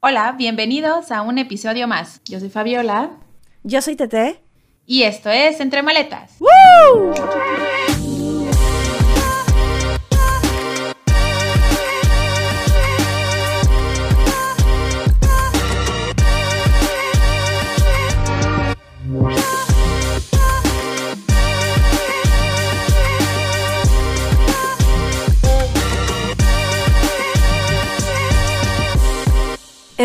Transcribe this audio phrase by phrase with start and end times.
[0.00, 2.20] Hola, bienvenidos a un episodio más.
[2.24, 3.10] Yo soy Fabiola.
[3.64, 4.40] Yo soy Tete.
[4.86, 6.36] Y esto es Entre Maletas.
[6.38, 7.14] ¡Woo!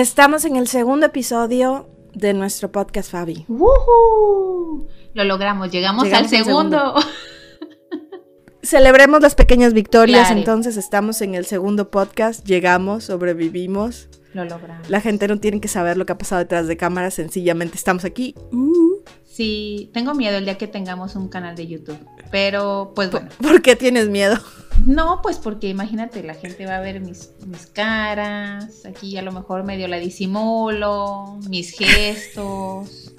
[0.03, 3.45] Estamos en el segundo episodio de nuestro podcast, Fabi.
[3.47, 4.85] ¡Woohoo!
[5.13, 6.95] Lo logramos, llegamos, Llegamos al segundo.
[8.61, 10.39] Celebremos las pequeñas victorias, Claro.
[10.41, 14.09] entonces estamos en el segundo podcast, llegamos, sobrevivimos.
[14.33, 14.89] Lo logramos.
[14.89, 18.03] La gente no tiene que saber lo que ha pasado detrás de cámaras, sencillamente estamos
[18.03, 18.35] aquí.
[18.51, 18.92] Uh,
[19.33, 21.97] Sí, tengo miedo el día que tengamos un canal de YouTube.
[22.29, 23.29] Pero, pues bueno.
[23.41, 24.37] ¿Por qué tienes miedo?
[24.85, 28.85] No, pues porque imagínate, la gente va a ver mis, mis caras.
[28.85, 33.15] Aquí a lo mejor medio la disimulo, mis gestos.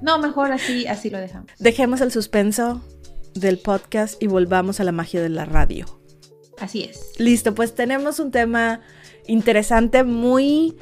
[0.00, 1.50] No, mejor así, así lo dejamos.
[1.58, 2.80] Dejemos el suspenso
[3.34, 5.86] del podcast y volvamos a la magia de la radio.
[6.60, 7.18] Así es.
[7.18, 8.82] Listo, pues tenemos un tema
[9.26, 10.76] interesante, muy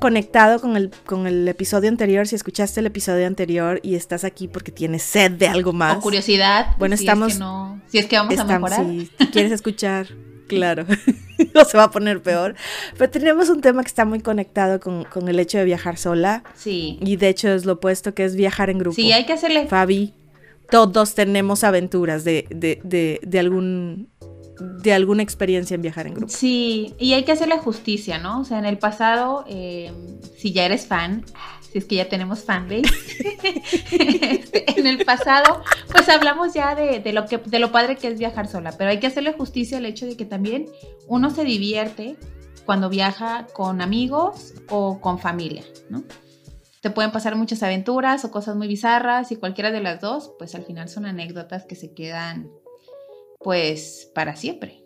[0.00, 2.26] conectado con el, con el episodio anterior.
[2.26, 5.96] Si escuchaste el episodio anterior y estás aquí porque tienes sed de algo más.
[5.98, 6.76] O curiosidad.
[6.78, 8.84] Bueno, si estamos- Es que no, si es que vamos a mejorar.
[8.86, 10.06] si quieres escuchar,
[10.48, 10.84] claro,
[11.54, 12.54] no se va a poner peor.
[12.96, 16.44] Pero tenemos un tema que está muy conectado con, con el hecho de viajar sola.
[16.54, 16.98] Sí.
[17.00, 18.94] Y de hecho es lo opuesto que es viajar en grupo.
[18.94, 19.66] Sí, hay que hacerle.
[19.66, 20.14] Fabi,
[20.70, 24.08] todos tenemos aventuras de, de, de, de algún
[24.58, 26.32] de alguna experiencia en viajar en grupo.
[26.32, 28.40] Sí, y hay que hacerle justicia, ¿no?
[28.40, 29.92] O sea, en el pasado, eh,
[30.36, 31.24] si ya eres fan,
[31.70, 32.82] si es que ya tenemos fanbase,
[33.92, 38.08] este, en el pasado, pues hablamos ya de, de lo que, de lo padre que
[38.08, 40.66] es viajar sola, pero hay que hacerle justicia al hecho de que también
[41.06, 42.16] uno se divierte
[42.64, 46.02] cuando viaja con amigos o con familia, ¿no?
[46.80, 50.54] Te pueden pasar muchas aventuras o cosas muy bizarras y cualquiera de las dos, pues
[50.54, 52.50] al final son anécdotas que se quedan,
[53.46, 54.82] pues, para siempre,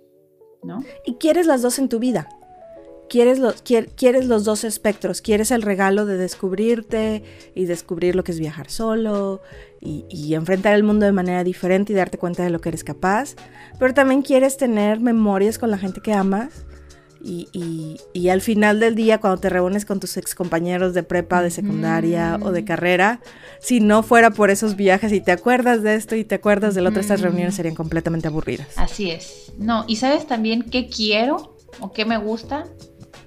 [0.62, 0.84] ¿no?
[1.06, 2.28] Y quieres las dos en tu vida.
[3.08, 5.22] Quieres los, quier- quieres los dos espectros.
[5.22, 7.22] Quieres el regalo de descubrirte
[7.54, 9.40] y descubrir lo que es viajar solo
[9.80, 13.34] y enfrentar el mundo de manera diferente y darte cuenta de lo que eres capaz.
[13.78, 16.66] Pero también quieres tener memorias con la gente que amas.
[17.22, 21.02] Y, y- y al final del día, cuando te reúnes con tus ex compañeros de
[21.02, 23.20] prepa, de secundaria o de carrera,
[23.60, 26.86] si no fuera por esos viajes y te acuerdas de esto y te acuerdas del
[26.86, 27.28] otro, estas Ujú.
[27.28, 28.68] reuniones serían completamente aburridas.
[28.76, 29.52] Así es.
[29.58, 32.64] No, y sabes también qué quiero o qué me gusta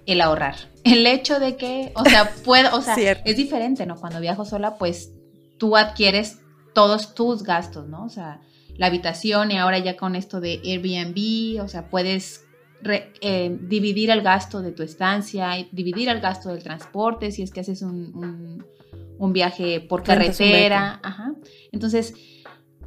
[0.05, 0.55] el ahorrar.
[0.83, 3.95] El hecho de que, o sea, puedo, o sea, es diferente, ¿no?
[3.95, 5.11] Cuando viajo sola, pues
[5.57, 6.39] tú adquieres
[6.73, 8.03] todos tus gastos, ¿no?
[8.05, 8.41] O sea,
[8.75, 12.42] la habitación y ahora ya con esto de Airbnb, o sea, puedes
[12.83, 17.51] re- eh, dividir el gasto de tu estancia, dividir el gasto del transporte, si es
[17.51, 18.65] que haces un, un-
[19.17, 20.99] un viaje por carretera.
[21.03, 21.33] Ajá.
[21.71, 22.13] Entonces,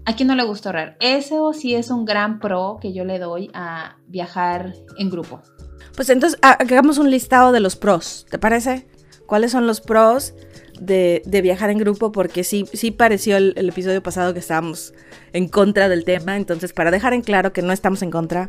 [0.08, 0.96] ¿A quién no le gusta ahorrar?
[1.00, 5.42] Eso sí es un gran pro que yo le doy a viajar en grupo.
[5.96, 8.86] Pues entonces ha- hagamos un listado de los pros, ¿te parece?
[9.26, 10.32] ¿Cuáles son los pros
[10.80, 12.12] de, de viajar en grupo?
[12.12, 14.94] Porque sí, sí pareció el, el episodio pasado que estábamos
[15.32, 18.46] en contra del tema, entonces para dejar en claro que no estamos en contra,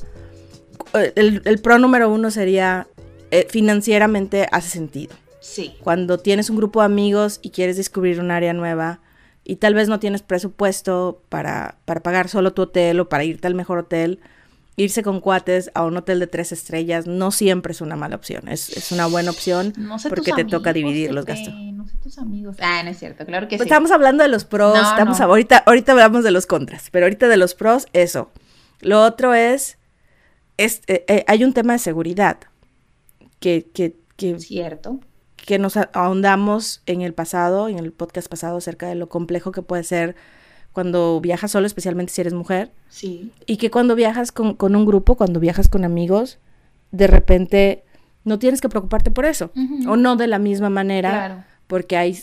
[1.15, 2.87] el, el pro número uno sería
[3.31, 5.15] eh, financieramente hace sentido.
[5.39, 5.75] Sí.
[5.81, 8.99] Cuando tienes un grupo de amigos y quieres descubrir un área nueva
[9.43, 13.47] y tal vez no tienes presupuesto para, para pagar solo tu hotel o para irte
[13.47, 14.19] al mejor hotel,
[14.75, 18.47] irse con cuates a un hotel de tres estrellas no siempre es una mala opción.
[18.49, 21.53] Es, es una buena opción No sé porque te toca dividir los gastos.
[21.53, 22.57] No sé tus amigos.
[22.59, 23.73] Ah, no es cierto, claro que Pues sí.
[23.73, 25.25] Estamos hablando de los pros, No, estamos no.
[25.25, 28.29] a- ahorita, ahorita hablamos de los contras, pero ahorita de los pros, eso.
[28.81, 29.76] Lo otro es,
[30.57, 32.37] es eh, eh, hay un tema de seguridad
[33.39, 34.99] que, que, que Cierto.
[35.35, 39.61] que nos ahondamos en el pasado, en el podcast pasado, acerca de lo complejo que
[39.61, 40.15] puede ser
[40.73, 43.31] cuando viajas solo, especialmente si eres mujer, Sí.
[43.47, 46.37] y que cuando viajas con, con un grupo, cuando viajas con amigos,
[46.91, 47.83] de repente
[48.23, 49.51] no tienes que preocuparte por eso,
[49.87, 51.43] o no de la misma manera, Claro.
[51.67, 52.19] porque hay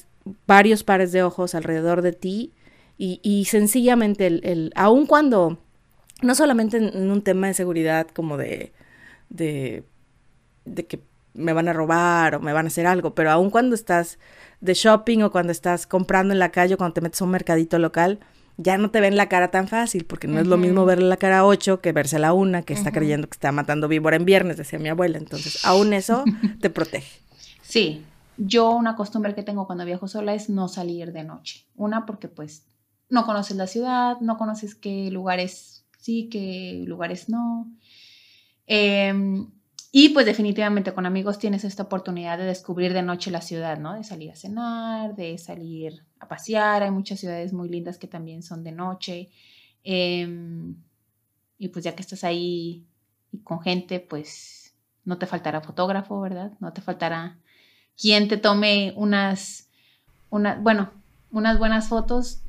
[0.47, 2.53] varios pares de ojos alrededor de ti,
[2.97, 5.59] y, y sencillamente, el, el- aun cuando,
[6.25, 8.73] no solamente en, un tema de seguridad como de,
[9.29, 9.85] de,
[10.65, 11.01] de que
[11.35, 14.19] me van a robar o me van a hacer algo, pero aun cuando estás
[14.61, 17.31] de shopping o cuando estás comprando en la calle o cuando te metes a un
[17.31, 18.21] mercadito local,
[18.57, 21.17] ya no te ven la cara tan fácil, porque no es lo mismo verle la
[21.17, 24.25] cara a ocho que verse la una, que está creyendo que está matando víbora en
[24.25, 25.19] viernes, decía mi abuela.
[25.19, 26.25] Entonces, aún eso
[26.61, 27.21] te protege.
[27.63, 28.05] Sí.
[28.37, 31.67] Yo una costumbre que tengo cuando viajo sola es no salir de noche.
[31.77, 32.65] Una porque pues
[33.09, 35.74] no conoces la ciudad, no conoces qué lugares
[36.05, 37.73] sí, qué lugares no.
[38.67, 39.51] Em,
[39.91, 43.95] y pues definitivamente con amigos tienes esta oportunidad de descubrir de noche la ciudad, ¿no?
[43.95, 46.83] De salir a cenar, de salir a pasear.
[46.83, 49.31] Hay muchas ciudades muy lindas que también son de noche.
[49.83, 50.77] Em,
[51.59, 52.85] y pues ya que estás ahí
[53.45, 54.75] con gente, pues
[55.05, 56.53] no te faltará fotógrafo, ¿verdad?
[56.61, 57.39] No te faltará
[57.97, 59.69] quien te tome unas,
[60.29, 60.91] una, bueno,
[61.31, 62.44] unas buenas fotos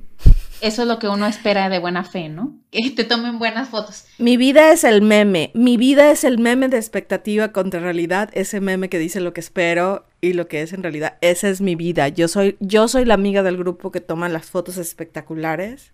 [0.65, 2.56] eso es lo que uno espera de buena fe, ¿no?
[2.71, 4.06] Que te tomen buenas fotos.
[4.17, 5.51] Mi vida es el meme.
[5.53, 8.29] Mi vida es el meme de expectativa contra realidad.
[8.33, 11.17] Ese meme que dice lo que espero y lo que es en realidad.
[11.21, 12.07] Esa es mi vida.
[12.09, 15.94] Yo soy, yo soy la amiga del grupo que toma las fotos espectaculares.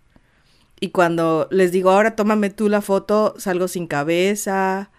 [0.80, 4.90] Y cuando les digo, ahora tómame tú la foto, salgo sin cabeza,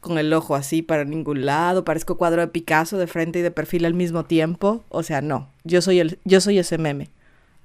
[0.00, 3.50] con el ojo así para ningún lado, parezco cuadro de Picasso de frente y de
[3.50, 4.84] perfil al mismo tiempo.
[4.88, 5.52] O sea, no.
[5.62, 7.10] Yo soy el, yo soy ese meme.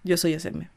[0.04, 0.74] Yo soy ese meme.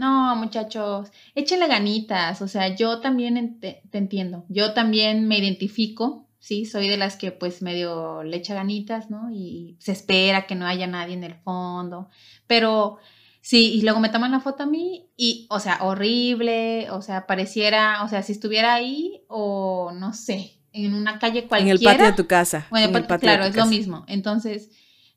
[0.00, 6.64] No, muchachos, échenle ganitas, o sea, yo también te, entiendo, yo también me identifico, sí,
[6.64, 9.30] soy de las que pues medio le echa ganitas, ¿no?
[9.30, 12.08] Y se espera que no haya nadie en el fondo,
[12.46, 12.96] pero
[13.42, 17.26] sí, y luego me toman la foto a mí y, o sea, horrible, o sea,
[17.26, 21.74] pareciera, o sea, si estuviera ahí o no sé, en una calle cualquiera.
[21.74, 22.66] En el patio de tu casa.
[22.70, 24.06] Bueno, en el patio, claro, es lo mismo.
[24.08, 24.70] Entonces,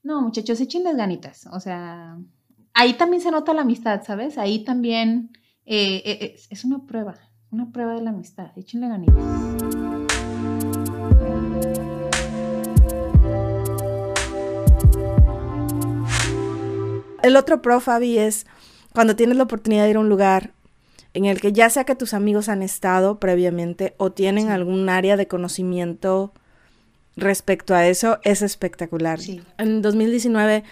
[0.03, 2.17] no, muchachos, échenles ganitas, o sea,
[2.73, 4.37] ahí también se nota la amistad, ¿sabes?
[4.37, 5.31] Ahí también
[5.65, 7.15] eh, eh, es una prueba,
[7.51, 8.51] una prueba de la amistad.
[8.55, 9.15] Échenle ganitas.
[17.21, 18.45] El otro pro, Fabi, es
[18.93, 20.51] cuando tienes la oportunidad de ir a un lugar
[21.13, 25.15] en el que ya sea que tus amigos han estado previamente o tienen algún área
[25.15, 26.33] de conocimiento
[27.15, 29.19] respecto a eso es espectacular.
[29.57, 30.63] En 2019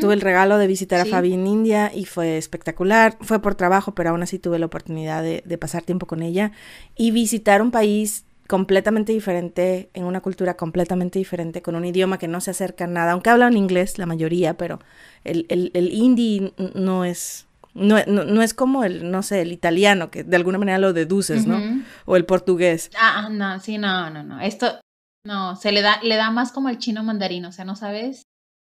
[0.00, 3.16] tuve el regalo de visitar a Fabi en India y fue espectacular.
[3.20, 6.52] Fue por trabajo, pero aún así tuve la oportunidad de, pasar tiempo con ella
[6.96, 12.26] y visitar un país completamente diferente, en una cultura completamente diferente, con un idioma que
[12.26, 14.80] no se acerca a nada, aunque hablan inglés la mayoría, pero
[15.22, 17.46] el, el, el hindi no es...
[17.72, 21.46] No, no, es como el, no sé, el italiano, que de alguna manera lo deduces,
[21.46, 21.60] ¿no?
[22.04, 22.90] O el portugués.
[22.98, 24.40] Ah, no, sí, no, no, no.
[24.40, 24.80] Esto,
[25.24, 28.22] no, se le da, le da más como el chino mandarino, o sea, no sabes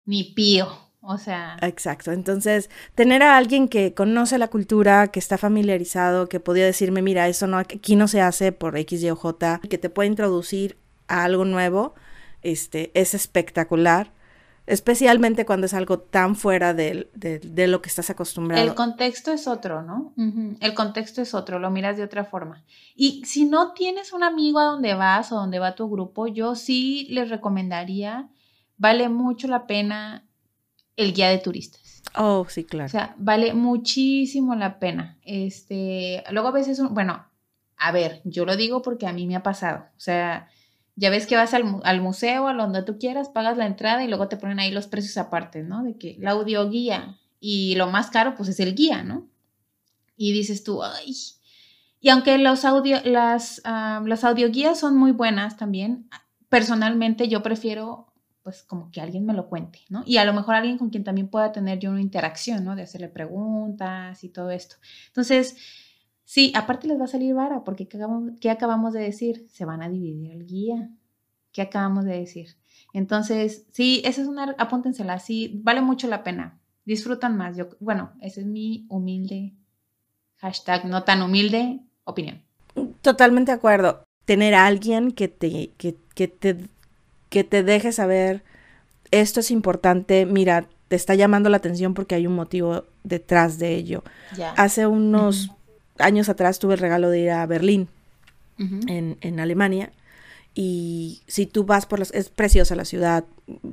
[0.04, 0.68] ni pío.
[1.08, 1.56] O sea.
[1.62, 2.10] Exacto.
[2.10, 7.28] Entonces, tener a alguien que conoce la cultura, que está familiarizado, que podía decirme, mira,
[7.28, 10.78] eso no, aquí no se hace por X, Y o J, que te puede introducir
[11.06, 11.94] a algo nuevo,
[12.42, 14.15] este, es espectacular
[14.66, 17.08] especialmente cuando es algo tan fuera de,
[17.68, 18.62] lo que estás acostumbrado.
[18.62, 20.12] El contexto es otro, ¿no?
[20.60, 22.64] El contexto es otro, lo miras de otra forma.
[22.94, 26.54] Y si no tienes un amigo a donde vas o donde va tu grupo, yo
[26.54, 28.28] sí les recomendaría,
[28.76, 30.26] vale mucho la pena
[30.96, 32.02] el guía de turistas.
[32.16, 32.86] Oh, sí, claro.
[32.86, 35.18] O sea, vale muchísimo la pena.
[35.22, 37.26] Este, luego a veces, bueno,
[37.76, 39.84] a ver, yo lo digo porque a mí me ha pasado.
[39.96, 40.48] O sea,
[40.96, 44.08] ya ves que vas al, al, museo, a donde tú quieras, pagas la entrada y
[44.08, 45.84] luego te ponen ahí los precios aparte, ¿no?
[45.84, 49.28] De que la audioguía y lo más caro pues es el guía, ¿no?
[50.16, 51.14] Y dices tú, ay.
[52.00, 56.08] Y aunque los audio, las, las audioguías son muy buenas también,
[56.48, 58.12] personalmente yo prefiero
[58.42, 60.04] pues como que alguien me lo cuente, ¿no?
[60.06, 62.76] Y a lo mejor alguien con quien también pueda tener yo una interacción, ¿no?
[62.76, 64.76] De hacerle preguntas y todo esto.
[65.08, 65.56] Entonces,
[66.26, 69.46] Sí, aparte les va a salir vara, porque ¿qué acabamos, de decir?
[69.48, 70.90] Se van a dividir el guía.
[71.52, 72.56] ¿Qué acabamos de decir?
[72.92, 76.58] Entonces, sí, esa es una, apúntensela, sí, vale mucho la pena.
[76.84, 77.56] Disfrutan más.
[77.56, 79.54] Yo, bueno, ese es mi humilde
[80.38, 82.42] hashtag, no tan humilde opinión.
[83.02, 84.02] Totalmente de acuerdo.
[84.24, 85.92] Tener a alguien que te, que,
[86.26, 86.56] te,
[87.28, 88.42] que te deje saber,
[89.12, 93.76] esto es importante, mira, te está llamando la atención porque hay un motivo detrás de
[93.76, 94.02] ello.
[94.56, 95.52] Hace unos
[95.98, 97.88] años atrás tuve el regalo de ir a Berlín,
[98.58, 99.92] en, en, Alemania.
[100.54, 102.10] Y si tú vas por las...
[102.12, 103.26] Es preciosa la ciudad,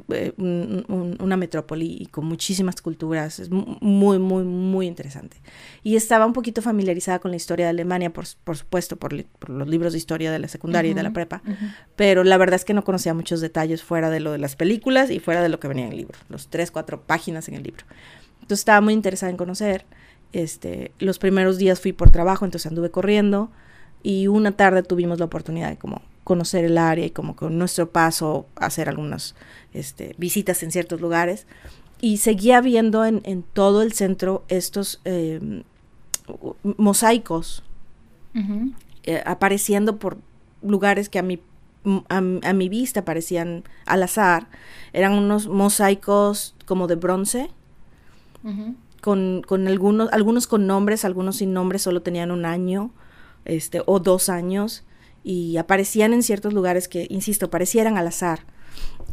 [0.09, 3.39] eh, una metrópoli y con muchísimas culturas.
[3.39, 5.37] Es muy, muy, muy interesante.
[5.81, 9.67] Y estaba un poquito familiarizada con la historia de Alemania, por, por supuesto, por, los
[9.69, 11.41] libros de historia de la secundaria y de la prepa.
[11.95, 15.09] Pero la verdad es que no conocía muchos detalles fuera de lo de las películas
[15.09, 16.19] y fuera de lo que venía en el libro.
[16.27, 17.85] Los tres, cuatro páginas en el libro.
[18.41, 19.85] Entonces estaba muy interesada en conocer.
[20.33, 23.51] Este, los primeros días fui por trabajo, entonces anduve corriendo
[24.01, 27.89] y una tarde tuvimos la oportunidad de como conocer el área y como con nuestro
[27.89, 29.35] paso hacer algunas
[29.73, 31.45] este, visitas en ciertos lugares.
[32.01, 35.63] Y seguía viendo en, en todo el centro estos em,
[36.77, 37.63] mosaicos
[39.03, 40.17] eh, apareciendo por
[40.61, 41.39] lugares que a mi,
[42.09, 44.47] a, mi vista parecían al azar.
[44.91, 47.49] Eran unos mosaicos como de bronce
[49.03, 52.91] con, con algunos, algunos con nombres, algunos sin nombres, solo tenían un año
[53.43, 54.85] este, o dos años.
[55.25, 58.45] y aparecían en ciertos lugares que, insisto, parecieran al azar.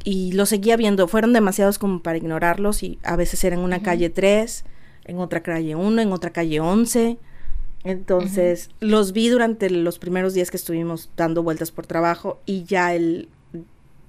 [0.05, 3.83] Y los seguía viendo, fueron demasiados como para ignorarlos y a veces eran en una
[3.83, 4.65] calle 3,
[5.05, 7.19] en otra calle 1, en otra calle 11.
[7.83, 12.95] Entonces los vi durante los primeros días que estuvimos dando vueltas por trabajo y ya
[12.95, 13.29] el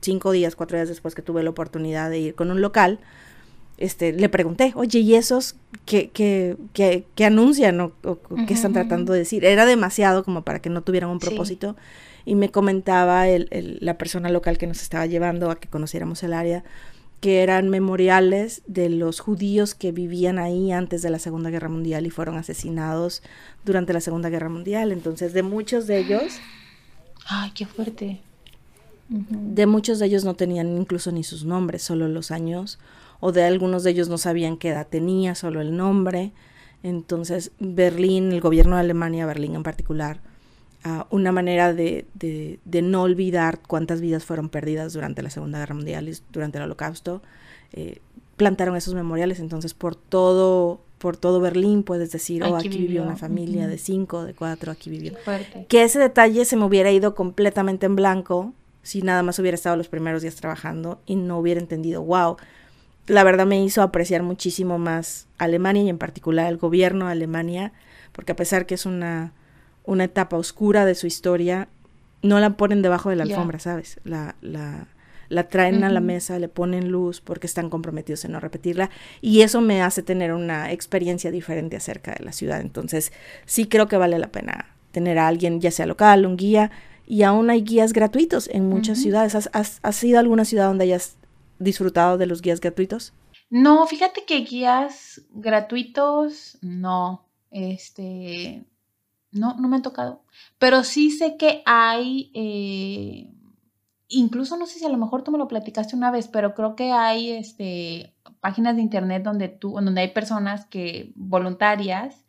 [0.02, 3.00] cinco días, cuatro días después que tuve la oportunidad de ir con un local,
[3.82, 7.94] este, le pregunté, oye, ¿y esos qué, qué, qué, anuncian o,
[8.48, 9.44] qué están tratando de decir?
[9.44, 11.76] Era demasiado como para que no tuvieran un propósito.
[12.24, 16.34] Y me comentaba el, la persona local que nos estaba llevando a que conociéramos el
[16.34, 16.64] área,
[17.22, 22.06] que eran memoriales de los judíos que vivían ahí antes de la Segunda Guerra Mundial
[22.06, 23.24] y fueron asesinados
[23.66, 24.92] durante la Segunda Guerra Mundial.
[24.92, 26.40] Entonces, de muchos de ellos...
[27.26, 28.22] Ay, qué fuerte.
[29.10, 32.78] De muchos de ellos no tenían incluso ni sus nombres, solo los años
[33.22, 36.34] o de algunos de ellos no sabían qué edad tenía, solo el nombre.
[36.84, 40.20] Entonces, Berlín, el gobierno de Alemania, Berlín en particular,
[40.84, 45.76] uh, una manera de, de, no olvidar cuántas vidas fueron perdidas durante la Segunda Guerra
[45.76, 47.22] Mundial y durante el Holocausto,
[47.74, 48.00] eh,
[48.38, 49.40] plantaron esos memoriales.
[49.40, 53.04] Entonces, por todo, por todo Berlín puedes decir, oh, aquí, vivió.
[53.04, 55.14] una familia de cinco, de cuatro, aquí vivió.
[55.68, 59.76] Que ese detalle se me hubiera ido completamente en blanco si nada más hubiera estado
[59.76, 62.38] los primeros días trabajando y no hubiera entendido, wow,
[63.08, 67.74] la verdad me hizo apreciar muchísimo más Alemania y en particular el gobierno de Alemania,
[68.12, 69.34] porque a pesar que es una,
[69.84, 71.68] una etapa oscura de su historia,
[72.22, 74.00] no la ponen debajo de la alfombra, ¿sabes?
[74.04, 74.88] La, la,
[75.30, 78.90] la traen a la mesa, le ponen luz porque están comprometidos en no repetirla
[79.22, 82.62] y eso me hace tener una experiencia diferente acerca de la ciudad.
[82.62, 83.12] Entonces
[83.46, 86.70] sí creo que vale la pena tener a alguien, ya sea local, un guía,
[87.08, 89.36] y aún hay guías gratuitos en muchas ciudades.
[89.36, 91.16] ¿Has, has, has ido a alguna ciudad donde hayas
[91.62, 93.14] disfrutado de los guías gratuitos?
[93.50, 98.66] No, fíjate que guías gratuitos, no, este,
[99.32, 100.24] no, no me han tocado.
[100.58, 103.34] Pero sí sé que hay, eh,
[104.08, 106.76] incluso no sé si a lo mejor tú me lo platicaste una vez, pero creo
[106.76, 112.26] que hay, este, páginas de internet donde tú, donde hay personas que voluntarias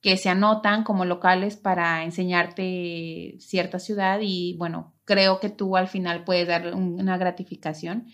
[0.00, 5.88] que se anotan como locales para enseñarte cierta ciudad y bueno, creo que tú al
[5.88, 8.06] final puedes dar una gratificación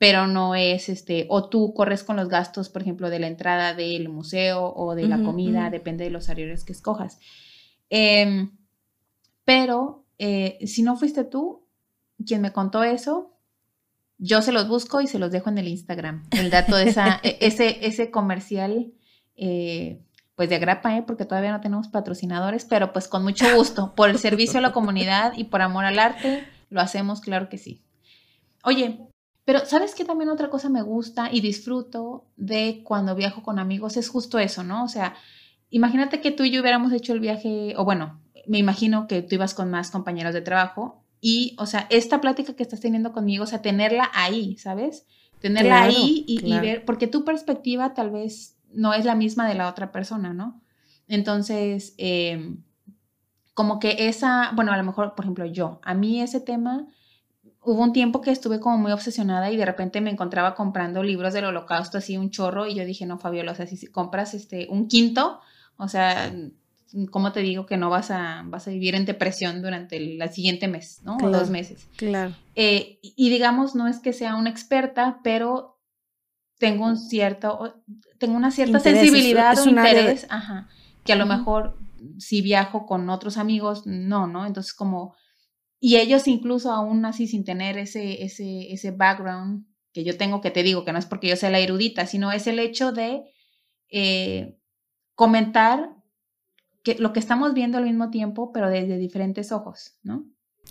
[0.00, 3.74] pero no es este, o tú corres con los gastos, por ejemplo, de la entrada
[3.74, 7.18] del museo o de la comida, depende de los horarios que escojas.
[7.90, 8.50] Em,
[9.44, 11.66] pero eh, si no fuiste tú
[12.26, 13.36] quien me contó eso,
[14.16, 17.20] yo se los busco y se los dejo en el Instagram, el dato de esa,
[17.22, 18.94] ese, ese comercial.
[19.36, 20.00] Eh,
[20.34, 21.04] pues de agrapa, ¿eh?
[21.06, 24.72] porque todavía no tenemos patrocinadores, pero pues con mucho gusto, por el servicio a la
[24.72, 27.82] comunidad y por amor al arte, lo hacemos, claro que sí.
[28.64, 29.09] Oye,
[29.44, 33.96] pero ¿sabes qué también otra cosa me gusta y disfruto de cuando viajo con amigos?
[33.96, 34.84] Es justo eso, ¿no?
[34.84, 35.14] O sea,
[35.70, 39.34] imagínate que tú y yo hubiéramos hecho el viaje, o bueno, me imagino que tú
[39.36, 43.44] ibas con más compañeros de trabajo y, o sea, esta plática que estás teniendo conmigo,
[43.44, 45.06] o sea, tenerla ahí, ¿sabes?
[45.40, 49.68] Tenerla ahí y, ver, porque tu perspectiva tal vez no es la misma de la
[49.68, 50.60] otra persona, ¿no?
[51.08, 52.62] Entonces, em,
[53.54, 56.86] como que esa, bueno, a lo mejor, por ejemplo, yo, a mí ese tema
[57.62, 61.34] hubo un tiempo que estuve como muy obsesionada y de repente me encontraba comprando libros
[61.34, 64.66] del holocausto, así un chorro, y yo dije, no, Fabiola, o sea, si compras este,
[64.70, 65.40] un quinto,
[65.76, 66.32] o sea,
[67.10, 70.68] ¿cómo te digo que no vas a, vas a vivir en depresión durante el, siguiente
[70.68, 71.18] mes, ¿no?
[71.22, 71.86] o dos meses.
[71.96, 72.34] Claro.
[72.54, 75.78] Eh, y digamos, no es que sea una experta, pero
[76.58, 77.82] tengo un cierto,
[78.18, 80.68] tengo una cierta sensibilidad o interés, ajá,
[81.04, 81.78] que a lo mejor
[82.18, 84.46] si viajo con otros amigos, no, ¿no?
[84.46, 85.14] Entonces como
[85.80, 90.50] y ellos incluso aún así sin tener ese, ese, ese background que yo tengo, que
[90.50, 93.22] te digo que no es porque yo sea la erudita, sino es el hecho de
[93.88, 94.58] eh,
[95.14, 95.96] comentar
[96.84, 100.24] que lo que estamos viendo al mismo tiempo, pero desde diferentes ojos, ¿no?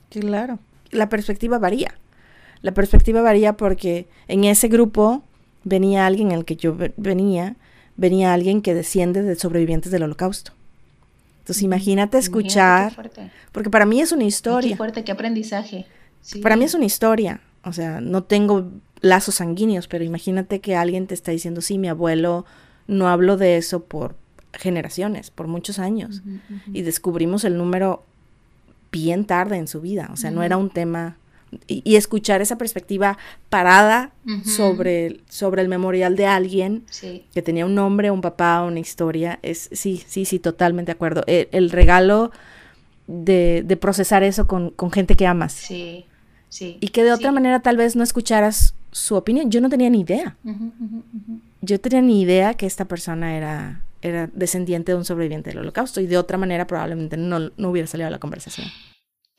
[0.09, 0.59] Claro,
[0.91, 1.95] la perspectiva varía.
[2.61, 5.23] La perspectiva varía porque en ese grupo
[5.63, 7.55] venía alguien, el que yo venía,
[7.95, 10.53] venía alguien que desciende de sobrevivientes del holocausto.
[11.49, 12.93] Entonces imagínate escuchar,
[13.51, 14.69] porque para mí es una historia.
[14.69, 15.87] qué fuerte, qué aprendizaje.
[16.43, 18.69] Para mí es una historia, o sea, no tengo
[19.01, 22.45] lazos sanguíneos, pero imagínate que alguien te está diciendo, sí, mi abuelo
[22.85, 24.15] no habló de eso por
[24.53, 26.21] generaciones, por muchos años,
[26.71, 28.03] y descubrimos el número
[28.91, 31.17] bien tarde en su vida, o sea, no era un tema
[31.67, 33.17] y, escuchar esa perspectiva
[33.49, 34.11] parada
[34.43, 36.85] sobre, sobre el memorial de alguien
[37.33, 41.23] que tenía un nombre, un papá, una historia, es sí, sí, sí, totalmente de acuerdo.
[41.27, 42.31] El, regalo
[43.07, 45.53] de, de, procesar eso con, con, gente que amas.
[45.53, 46.05] Sí,
[46.49, 46.77] sí.
[46.79, 49.49] Y que de otra manera tal vez no escucharas su opinión.
[49.51, 50.37] Yo no tenía ni idea.
[51.61, 56.01] Yo tenía ni idea que esta persona era, era descendiente de un sobreviviente del holocausto
[56.01, 58.67] y de otra manera probablemente no, no hubiera salido a la conversación.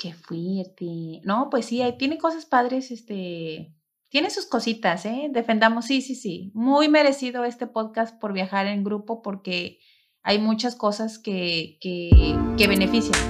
[0.00, 1.20] Qué fuerte.
[1.24, 3.76] No, pues sí, tiene cosas padres, este,
[4.08, 5.28] tiene sus cositas, ¿eh?
[5.30, 6.50] Defendamos, sí, sí, sí.
[6.54, 9.78] Muy merecido este podcast por viajar en grupo porque
[10.22, 12.08] hay muchas cosas que, que,
[12.56, 13.20] que benefician.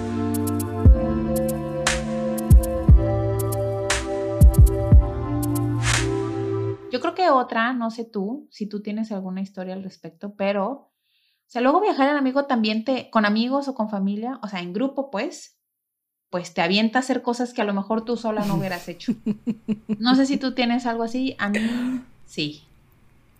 [6.93, 10.69] Yo creo que otra, no sé tú, si tú tienes alguna historia al respecto, pero,
[10.71, 10.93] o
[11.49, 14.73] sea, luego viajar en amigo también te, con amigos o con familia, o sea, en
[14.73, 15.60] grupo, pues,
[16.31, 19.15] pues te avienta a hacer cosas que a lo mejor tú sola no hubieras hecho.
[19.99, 21.61] No sé si tú tienes algo así, a mí
[22.25, 22.63] sí.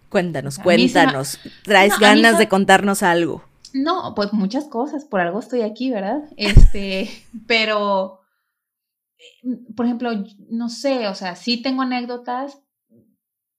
[0.09, 1.39] Cuéntanos, cuéntanos.
[1.63, 3.45] Traes ganas de contarnos algo.
[3.73, 6.25] No, pues muchas cosas, por algo estoy aquí, ¿verdad?
[6.37, 7.09] Este,
[7.47, 8.21] pero,
[9.19, 10.11] eh, por ejemplo,
[10.49, 12.61] no sé, o sea, sí tengo anécdotas,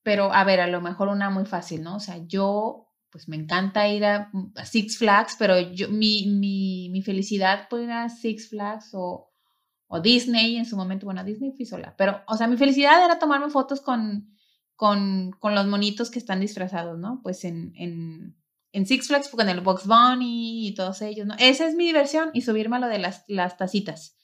[0.04, 1.96] pero a ver, a lo mejor una muy fácil, ¿no?
[1.96, 4.32] O sea, yo pues me encanta ir a,
[4.64, 9.32] Six Flags, pero yo, mi, mi, mi, felicidad por ir a Six Flags o,
[9.88, 13.04] o, Disney en su momento, bueno, a Disney fui sola, pero, o sea, mi felicidad
[13.04, 14.34] era tomarme fotos con,
[14.76, 17.20] con, con los monitos que están disfrazados, ¿no?
[17.22, 18.38] Pues en, en,
[18.72, 21.36] en Six Flags, con el Box Bunny y todos ellos, ¿no?
[21.38, 24.16] Esa es mi diversión y subirme a lo de las, las tacitas.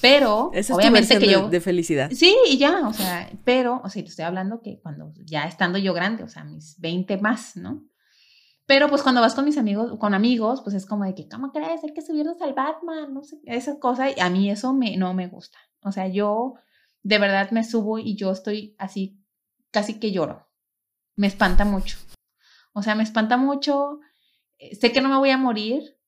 [0.00, 1.48] Pero, obviamente que yo...
[1.48, 2.10] De, felicidad.
[2.12, 5.78] Sí, y ya, o sea, pero, o sea, te estoy hablando que cuando ya estando
[5.78, 7.84] yo grande, o sea, mis 20 más, ¿no?
[8.66, 11.52] Pero pues cuando vas con mis amigos, con amigos, pues es como de que, ¿cómo
[11.52, 11.82] crees?
[11.82, 14.10] Hay que subirnos al Batman, no sé, esa cosa.
[14.10, 15.58] Y a mí eso me, no me gusta.
[15.82, 16.54] O sea, yo
[17.02, 19.20] de verdad me subo y yo estoy así,
[19.70, 20.48] casi que lloro.
[21.16, 21.98] Me espanta mucho.
[22.72, 24.00] O sea, me espanta mucho.
[24.58, 25.98] Eh, sé que no me voy a morir,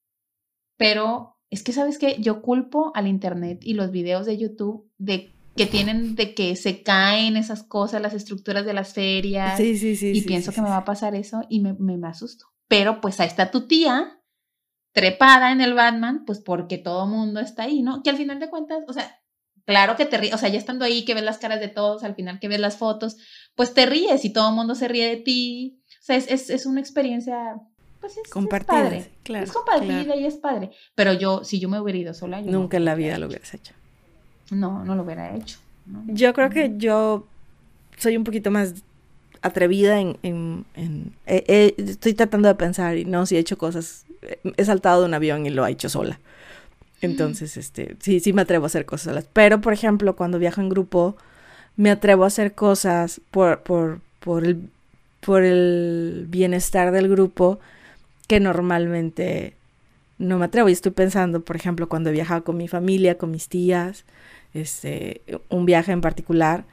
[0.76, 2.16] pero es que, ¿sabes qué?
[2.20, 6.82] Yo culpo al Internet y los videos de YouTube de que tienen de que se
[6.82, 9.56] caen esas cosas, las estructuras de las ferias.
[9.56, 10.12] Sí, sí, sí.
[10.14, 12.46] Y pienso que me va a pasar eso y me, me asusto.
[12.68, 14.20] Pero pues ahí está tu tía
[14.92, 18.02] trepada en el Batman, pues porque todo mundo está ahí, ¿no?
[18.02, 19.20] Que al final de cuentas, o sea,
[19.66, 22.04] claro que te ríes, o sea, ya estando ahí, que ves las caras de todos,
[22.04, 23.16] al final que ves las fotos,
[23.54, 25.82] pues te ríes y todo el mundo se ríe de ti.
[26.00, 27.56] O sea, es, es, una experiencia,
[28.00, 29.10] pues es, compartida, es padre.
[29.24, 30.70] Claro, es compartida y es padre.
[30.94, 33.52] Pero yo, si yo me hubiera ido sola, yo nunca en la vida lo hubieras
[33.52, 33.74] hecho.
[34.50, 35.58] No, no lo hubiera hecho.
[36.06, 37.26] Yo creo que yo
[37.98, 38.74] soy un poquito más
[39.42, 40.16] atrevida en...
[40.22, 44.06] en, estoy tratando de pensar y no, si he hecho cosas,
[44.56, 46.18] he saltado de un avión y lo he hecho sola.
[47.00, 49.26] Entonces, este, sí, sí me atrevo a hacer cosas solas.
[49.32, 51.16] Pero, por ejemplo, cuando viajo en grupo,
[51.76, 54.70] me atrevo a hacer cosas por, por, por, el,
[55.20, 57.58] por el bienestar del grupo
[58.26, 59.54] que normalmente
[60.18, 60.68] no me atrevo.
[60.70, 64.04] Y estoy pensando, por ejemplo, cuando he viajado con mi familia, con mis tías,
[64.54, 66.64] este, un viaje en particular,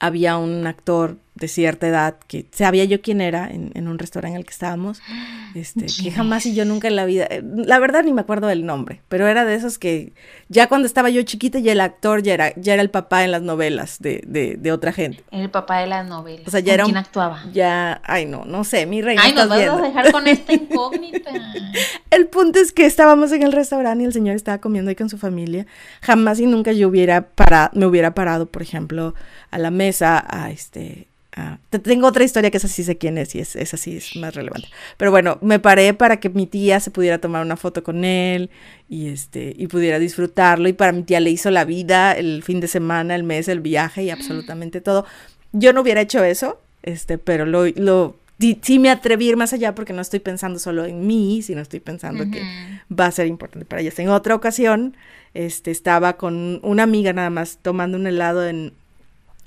[0.00, 4.40] había un actor de cierta edad que sabía yo quién era en, un restaurante en
[4.40, 5.00] el que estábamos,
[5.54, 8.48] este, que jamás y yo nunca en la vida, eh, la verdad ni me acuerdo
[8.48, 10.12] del nombre, pero era de esos que
[10.48, 13.30] ya cuando estaba yo chiquita ya el actor ya era, ya era el papá en
[13.30, 15.24] las novelas de, de, otra gente.
[15.30, 16.46] El papá de las novelas.
[16.46, 17.42] O sea, ya era ¿Quién actuaba?
[17.52, 19.22] Ya, ay no, no sé, mi reina.
[19.24, 21.30] Ay, nos vas a dejar con esta incógnita.
[22.10, 25.08] el punto es que estábamos en el restaurante y el señor estaba comiendo ahí con
[25.08, 25.66] su familia.
[26.02, 29.14] Jamás y nunca yo hubiera parado, me hubiera parado, por ejemplo,
[29.50, 31.08] a la mesa a este
[31.40, 34.16] Ah, tengo otra historia que esa sí sé quién es y es, esa sí es
[34.16, 34.66] más relevante.
[34.96, 38.50] Pero bueno, me paré para que mi tía se pudiera tomar una foto con él
[38.88, 40.68] y, este, y pudiera disfrutarlo.
[40.68, 43.60] Y para mi tía le hizo la vida, el fin de semana, el mes, el
[43.60, 45.06] viaje y absolutamente todo.
[45.52, 48.16] Yo no hubiera hecho eso, este, pero lo, lo
[48.62, 51.60] sí, me atreví a ir más allá porque no estoy pensando solo en mí, sino
[51.60, 52.42] estoy pensando que
[52.92, 53.96] va a ser importante para ellas.
[54.00, 54.96] En otra ocasión,
[55.34, 58.72] este, estaba con una amiga nada más tomando un helado en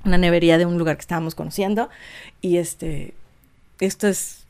[0.05, 1.89] una nevería de un lugar que estábamos conociendo.
[2.41, 3.13] Y este,
[3.79, 4.45] esto es,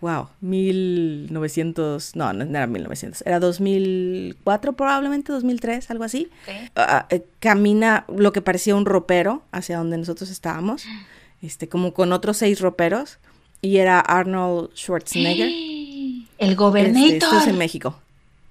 [0.00, 6.28] wow, 1900, no, no era 1900, era 2004 probablemente, 2003, algo así.
[6.74, 10.84] Ah, eh, camina lo que parecía un ropero hacia donde nosotros estábamos,
[11.42, 13.18] este, como con otros seis roperos.
[13.62, 15.48] Y era Arnold Schwarzenegger.
[16.38, 17.10] El gobernador.
[17.10, 17.98] Este, esto es en México.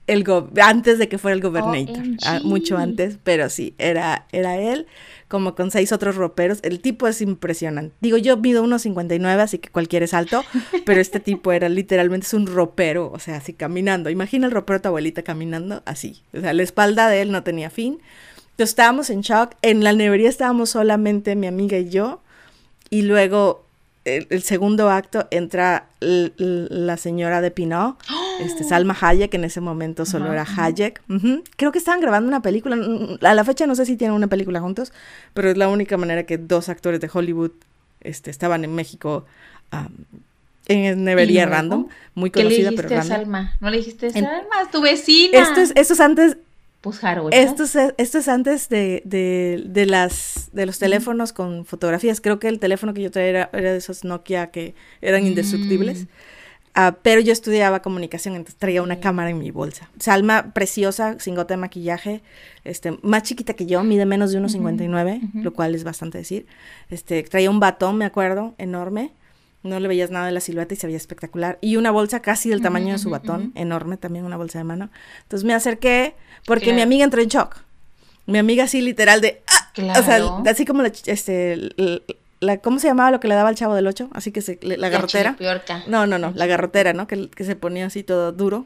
[0.07, 0.23] El
[0.61, 4.85] antes de que fuera el gobernador, ah, mucho antes, pero sí, era, era él
[5.27, 6.59] como con seis otros roperos.
[6.61, 7.95] El tipo es impresionante.
[7.99, 10.43] Digo, yo mido 1,59, así que cualquiera es alto,
[10.85, 14.09] pero este tipo era literalmente es un ropero, o sea, así caminando.
[14.09, 16.21] Imagina el ropero de tu abuelita caminando así.
[16.33, 17.99] O sea, la espalda de él no tenía fin.
[18.51, 19.55] Entonces estábamos en shock.
[19.61, 22.21] En la nevería estábamos solamente mi amiga y yo.
[22.89, 23.65] Y luego
[24.05, 27.97] el, segundo acto entra la señora de Pinot,
[28.39, 31.01] este, Salma Hayek, en ese momento solo era Hayek.
[31.55, 32.77] Creo que estaban grabando una película,
[33.21, 34.93] a la fecha no sé si tienen una película juntos,
[35.33, 37.51] pero es la única manera que dos actores de Hollywood
[38.01, 39.25] este, estaban en México
[40.67, 43.55] en Nevería Random, muy conocida, ¿Qué le pero Salma?
[43.59, 44.69] ¿No le dijiste Salma?
[44.71, 45.39] tu vecina.
[45.39, 46.37] Esto es, esto es antes,
[46.81, 47.33] Pues Harold.
[47.33, 52.19] Esto es, esto es antes de, de, de las, de los teléfonos con fotografías.
[52.21, 56.03] Creo que el teléfono que yo traía era, era de esos Nokia que eran indestructibles.
[56.03, 56.07] Mm.
[56.77, 59.89] Ah, pero yo estudiaba comunicación, entonces traía una cámara en mi bolsa.
[59.97, 62.21] Salma, preciosa, sin gota de maquillaje,
[62.65, 65.39] este, más chiquita que yo, mide menos de 1,59, Ujú, ujú.
[65.43, 66.47] lo cual es bastante decir.
[66.89, 69.11] Este, traía un batón, me acuerdo, enorme.
[69.63, 71.57] No le veías nada de la silueta y se veía espectacular.
[71.61, 73.51] Y una bolsa casi del tamaño de su batón, ujú.
[73.55, 74.91] enorme también, una bolsa de mano.
[75.23, 76.13] Entonces me acerqué
[76.45, 76.75] porque Claro.
[76.75, 77.55] mi amiga entró en shock.
[78.27, 79.41] Mi amiga así literal de...
[79.47, 79.71] ¡ah!
[79.99, 80.43] O sea, Claro.
[80.45, 82.01] así como la, este, l-
[82.39, 84.09] la, ¿cómo se llamaba lo que le daba al chavo del 8?
[84.13, 85.31] Así que se, le- la garrotera.
[85.31, 85.83] chiripiorca.
[85.87, 87.07] No, no, no, la garrotera, ¿no?
[87.07, 88.65] Que, que se ponía así todo duro.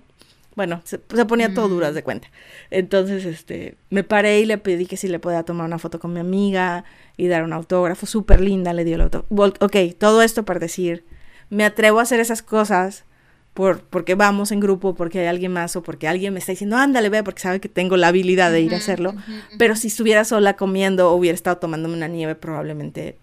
[0.56, 2.28] Bueno, se, se ponía todo duro, haz de cuenta.
[2.70, 6.12] Entonces, este, me paré y le pedí que si le podía tomar una foto con
[6.12, 6.84] mi amiga
[7.16, 8.06] y dar un autógrafo.
[8.06, 9.54] Súper linda, le dio el autógrafo.
[9.66, 11.06] Ok, todo esto para decir,
[11.50, 13.06] me atrevo a hacer esas cosas
[13.54, 16.76] por, porque vamos en grupo, porque hay alguien más o porque alguien me está diciendo,
[16.76, 19.12] ándale, ve, porque sabe que tengo la habilidad de ir a hacerlo.
[19.12, 19.58] ujú, ujú.
[19.58, 23.18] Pero si estuviera sola comiendo o hubiera estado tomándome una nieve, probablemente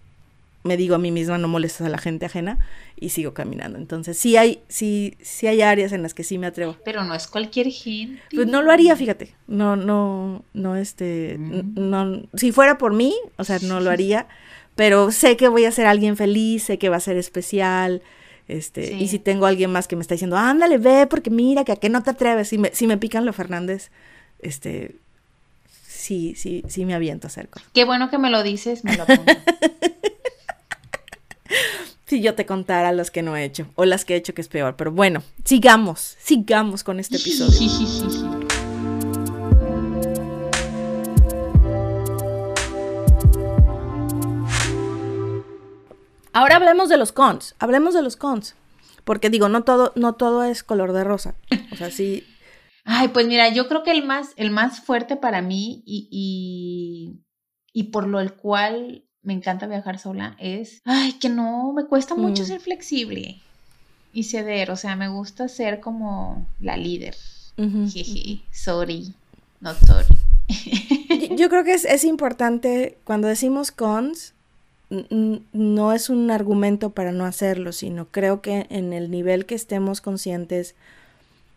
[0.67, 2.59] me digo a mí misma, no molestes a la gente ajena
[2.95, 3.77] y sigo caminando.
[3.79, 6.77] Entonces, sí hay, sí, sí hay áreas en las que sí me atrevo.
[6.85, 8.21] Pero no es cualquier gente.
[8.35, 9.33] Pues no lo haría, fíjate.
[9.47, 11.89] No, no, no, este, Mm.
[11.89, 14.27] no, si fuera por mí, o sea, no lo haría,
[14.75, 18.01] pero sé que voy a ser alguien feliz, sé que va a ser especial,
[18.47, 18.93] este, Sí.
[19.03, 21.75] y si tengo alguien más que me está diciendo, ándale, ve, porque mira, que a
[21.77, 23.89] qué no te atreves, si me, si me pican los Fernández,
[24.39, 24.95] este,
[25.87, 27.67] sí, sí, sí me aviento a hacer cosas.
[27.73, 29.33] Qué bueno que me lo dices, me lo apunto.
[32.05, 34.39] Si yo te contara los que no he hecho, o las que he hecho que
[34.39, 37.59] es peor, pero bueno, sigamos, sigamos con este episodio.
[46.31, 48.55] Ahora hablemos de los cons, hablemos de los cons,
[49.03, 51.35] porque digo, no todo, no todo es color de rosa,
[51.73, 52.23] o sea, sí,
[52.89, 57.25] Ay, pues mira, yo creo que el más, el más fuerte para mí y, y,
[57.73, 62.15] y por lo el cual me encanta viajar sola es, ay, que no, me cuesta
[62.15, 62.45] mucho Mm.
[62.45, 63.41] ser flexible
[64.13, 67.15] y ceder, o sea, me gusta ser como la líder.
[67.57, 69.13] Jeje, sorry,
[69.61, 71.35] not sorry.
[71.35, 74.33] Yo- creo que es, es importante cuando decimos cons,
[74.89, 79.99] no es un argumento para no hacerlo, sino creo que en el nivel que estemos
[79.99, 80.75] conscientes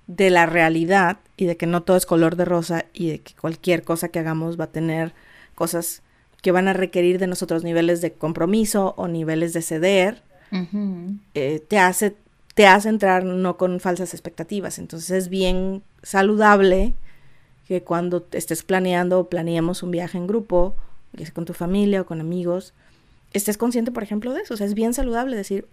[0.09, 3.35] de la realidad y de que no todo es color de rosa y de que
[3.35, 5.13] cualquier cosa que hagamos va a tener
[5.55, 6.03] cosas
[6.43, 10.23] que van a requerir de nosotros niveles de compromiso o niveles de ceder,
[11.35, 12.17] eh, te hace
[12.55, 14.79] te hace entrar no con falsas expectativas.
[14.79, 16.95] Entonces es bien saludable
[17.67, 20.75] que cuando estés planeando o planeemos un viaje en grupo,
[21.13, 22.75] ya sea con tu familia o con amigos,
[23.33, 24.55] estés consciente, por ejemplo, de eso.
[24.55, 25.69] O sea, es bien saludable decir,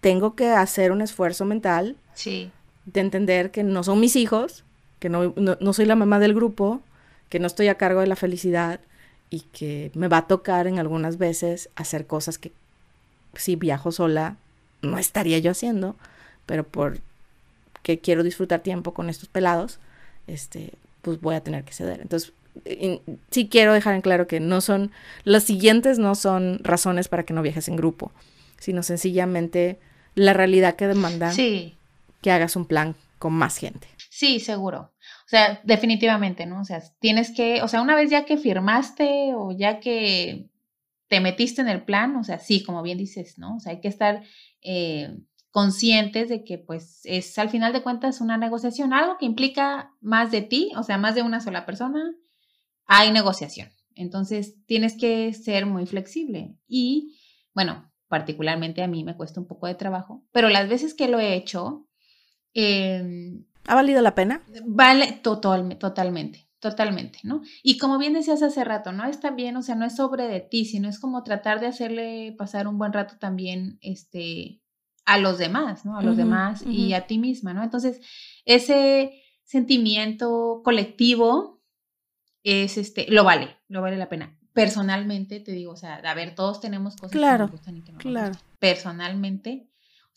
[0.00, 2.50] tengo que hacer un esfuerzo mental Sí,
[2.86, 4.64] de entender que no son mis hijos,
[4.98, 6.80] que no, no, no soy la mamá del grupo,
[7.28, 8.80] que no estoy a cargo de la felicidad
[9.30, 12.52] y que me va a tocar en algunas veces hacer cosas que
[13.34, 14.36] si viajo sola
[14.82, 15.96] no estaría yo haciendo,
[16.46, 16.98] pero por
[17.82, 19.78] que quiero disfrutar tiempo con estos pelados,
[20.26, 22.00] este, pues voy a tener que ceder.
[22.00, 22.32] Entonces,
[22.64, 24.90] in- sí quiero dejar en claro que no son,
[25.24, 28.12] los siguientes no son razones para que no viajes en grupo,
[28.58, 29.78] sino sencillamente
[30.14, 31.76] la realidad que demanda sí,
[32.22, 33.86] que hagas un plan con más gente.
[34.10, 34.90] sí, seguro.
[35.28, 36.62] O sea, definitivamente, ¿no?
[36.62, 40.48] O sea, tienes que, o sea, una vez ya que firmaste o ya que
[41.06, 43.56] te metiste en el plan, o sea, sí, como bien dices, ¿no?
[43.56, 44.22] O sea, hay que estar
[44.62, 45.18] eh,
[45.50, 50.30] conscientes de que, pues, es al final de cuentas una negociación, algo que implica más
[50.30, 52.10] de ti, o sea, más de una sola persona,
[52.86, 53.68] hay negociación.
[53.94, 56.56] Entonces, tienes que ser muy flexible.
[56.66, 57.18] Y,
[57.52, 61.20] bueno, particularmente a mí me cuesta un poco de trabajo, pero las veces que lo
[61.20, 61.86] he hecho,
[62.54, 64.42] eh, ¿Ha valido la pena?
[64.64, 67.42] Vale, total, totalmente, totalmente, ¿no?
[67.62, 70.40] Y como bien decías hace rato, no es también, o sea, no es sobre de
[70.40, 74.62] ti, sino es como tratar de hacerle pasar un buen rato también, este,
[75.04, 75.98] a los demás, ¿no?
[75.98, 77.62] A los demás y a ti misma, ¿no?
[77.62, 78.00] Entonces,
[78.46, 81.62] ese sentimiento colectivo
[82.42, 84.34] es, este, lo vale, lo vale la pena.
[84.54, 87.82] Personalmente, te digo, o sea, a ver, todos tenemos cosas Claro, que nos gustan y
[87.82, 88.42] que no nos gustan.
[88.58, 89.67] Personalmente,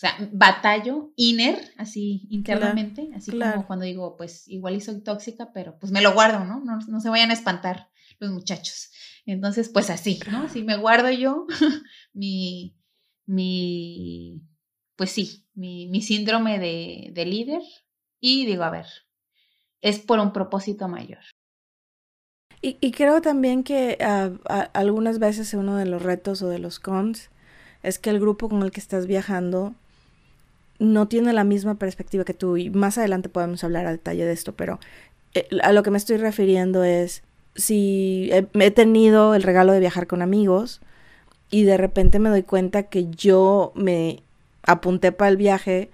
[0.02, 3.54] o sea, batallo inner, así internamente, así claro.
[3.58, 6.60] como cuando digo, pues igual y soy tóxica, pero pues me lo guardo, ¿no?
[6.60, 8.90] No, no se vayan a espantar los muchachos.
[9.28, 10.40] Entonces, pues así, ¿no?
[10.46, 11.46] Así me guardo yo
[12.14, 12.76] mi,
[13.28, 14.42] mi,
[14.96, 17.62] pues sí, mi, mi síndrome de, de líder
[18.20, 18.88] y digo, a ver,
[19.82, 21.20] es por un propósito mayor.
[22.64, 26.58] Y, y creo también que ah, a- algunas veces uno de los retos o de
[26.58, 27.30] los cons
[27.84, 29.76] es que el grupo con el que estás viajando
[30.82, 32.58] no tiene la misma perspectiva que tú.
[32.58, 34.80] Y más adelante podemos hablar a detalle de esto, pero
[35.36, 37.22] eh, a lo que me estoy refiriendo es
[37.56, 40.82] si he, he tenido el regalo de viajar con amigos
[41.52, 44.24] y de repente me doy cuenta que yo me
[44.64, 45.92] apunté para el viaje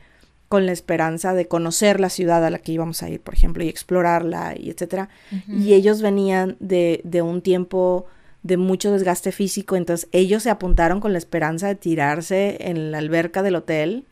[0.47, 3.65] con la esperanza de conocer la ciudad a la que íbamos a ir, por ejemplo,
[3.65, 5.09] y explorarla y etcétera.
[5.49, 8.05] Y ellos venían de, de un tiempo
[8.43, 12.99] de mucho desgaste físico, entonces ellos se apuntaron con la esperanza de tirarse en la
[12.99, 14.05] alberca del hotel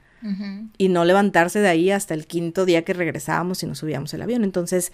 [0.77, 4.21] y no levantarse de ahí hasta el quinto día que regresábamos y nos subíamos el
[4.21, 4.43] avión.
[4.43, 4.91] Entonces,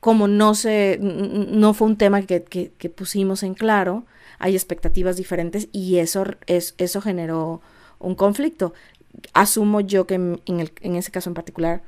[0.00, 4.04] como no se, no fue un tema que, que, pusimos en claro,
[4.38, 7.60] hay expectativas diferentes y eso, es, eso generó
[7.98, 8.74] un conflicto.
[9.32, 11.82] Asumo yo que en, el, en ese caso en particular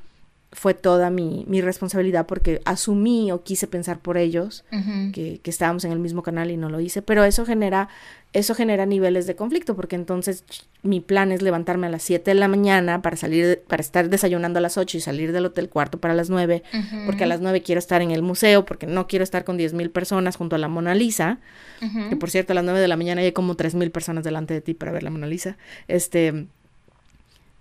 [0.54, 4.64] fue toda mi, mi, responsabilidad porque asumí o quise pensar por ellos
[5.12, 7.88] que, que, estábamos en el mismo canal y no lo hice, pero eso genera,
[8.32, 10.44] eso genera niveles de conflicto porque entonces
[10.82, 14.60] mi plan es levantarme a las 7 de la mañana para salir, para estar desayunando
[14.60, 16.62] a las 8 y salir del hotel cuarto para las 9,
[17.04, 19.74] porque a las 9 quiero estar en el museo, porque no quiero estar con 10
[19.74, 21.40] mil personas junto a la Mona Lisa,
[22.08, 24.54] que por cierto a las 9 de la mañana hay como 3 mil personas delante
[24.54, 25.56] de ti para ver la Mona Lisa,
[25.88, 26.46] este,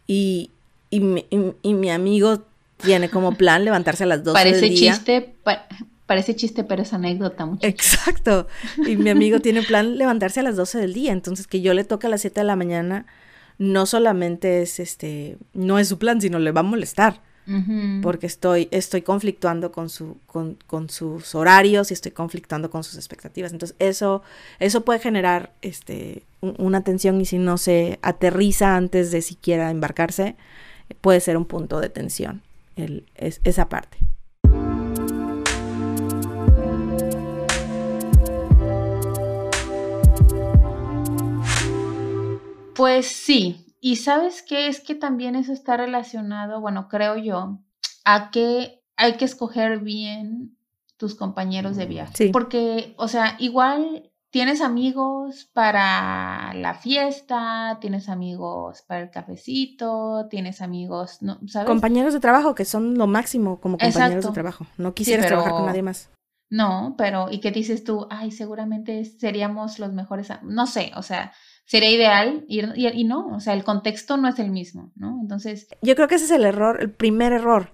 [0.06, 0.52] y,
[0.92, 1.26] y, mi,
[1.64, 2.44] y mi amigo
[2.84, 4.94] tiene como plan levantarse a las 12 parece del día.
[4.94, 5.36] Chiste,
[6.06, 7.46] parece chiste, pero es anécdota.
[7.46, 7.68] Muchacho.
[7.68, 8.48] Exacto.
[8.86, 11.12] Y mi amigo tiene plan levantarse a las 12 del día.
[11.12, 13.06] Entonces, que yo le toque a las 7 de la mañana,
[13.58, 17.22] no solamente es este, no es su plan, sino le va a molestar.
[18.02, 22.96] Porque estoy, estoy conflictuando con, su, con, con, sus horarios y estoy conflictuando con sus
[22.96, 23.52] expectativas.
[23.52, 24.24] Entonces, eso,
[24.60, 30.38] eso puede generar este, una tensión y si no se aterriza antes de siquiera embarcarse,
[31.02, 32.44] puede ser un punto de tensión
[32.76, 33.98] el, es, esa parte.
[42.76, 47.60] Pues sí, y sabes qué es que también eso está relacionado, bueno, creo yo,
[48.04, 50.58] a que hay que escoger bien
[50.98, 52.14] tus compañeros de viaje.
[52.16, 52.30] Sí.
[52.30, 60.60] Porque, o sea, igual tienes amigos para la fiesta, tienes amigos para el cafecito, tienes
[60.60, 61.38] amigos, ¿no?
[61.48, 61.68] ¿sabes?
[61.68, 64.66] Compañeros de trabajo que son lo máximo como compañeros de trabajo.
[64.80, 66.10] No quisieras trabajar con nadie más.
[66.50, 68.08] No, pero ¿y qué dices tú?
[68.10, 71.32] Ay, seguramente seríamos los mejores, no sé, o sea,
[71.66, 75.20] sería ideal ir, y, no, o sea, el contexto no es el mismo, ¿no?
[75.22, 75.68] Entonces...
[75.84, 77.72] Yo creo que ese es el error, el primer error,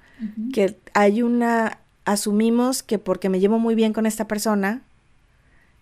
[0.54, 4.84] que hay una, asumimos que porque me llevo muy bien con esta persona,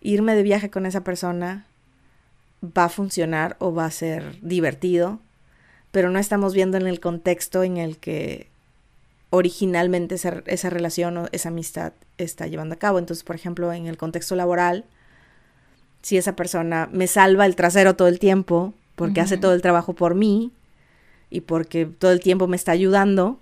[0.02, 1.66] irme de viaje con esa persona
[2.64, 5.20] va a funcionar o va a ser divertido,
[5.92, 8.48] pero no estamos viendo en el contexto en el que
[9.30, 13.00] originalmente esa, relación o esa amistad está llevando a cabo.
[13.00, 14.86] Entonces, por ejemplo, en el contexto laboral,
[16.02, 19.94] si esa persona me salva el trasero todo el tiempo, porque hace todo el trabajo
[19.94, 20.52] por mí
[21.30, 23.40] y porque todo el tiempo me está ayudando,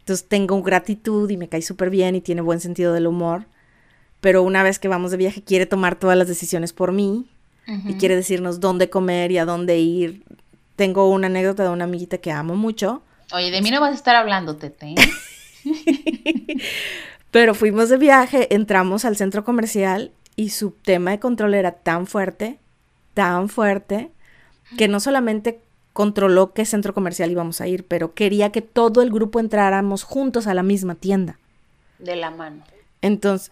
[0.00, 3.46] entonces tengo gratitud y me cae súper bien y tiene buen sentido del humor,
[4.26, 7.26] pero una vez que vamos de viaje quiere tomar todas las decisiones por mí
[7.86, 10.24] y quiere decirnos dónde comer y a dónde ir.
[10.74, 13.04] Tengo una anécdota de una amiguita que amo mucho.
[13.32, 14.96] Oye, de mí no vas a estar hablando, Tete.
[17.30, 22.08] pero fuimos de viaje, entramos al centro comercial y su tema de control era tan
[22.08, 22.58] fuerte,
[23.14, 24.10] tan fuerte,
[24.76, 25.60] que no solamente
[25.92, 30.48] controló qué centro comercial íbamos a ir, pero quería que todo el grupo entráramos juntos
[30.48, 31.38] a la misma tienda.
[32.00, 32.64] De la mano.
[33.06, 33.50] Entonces,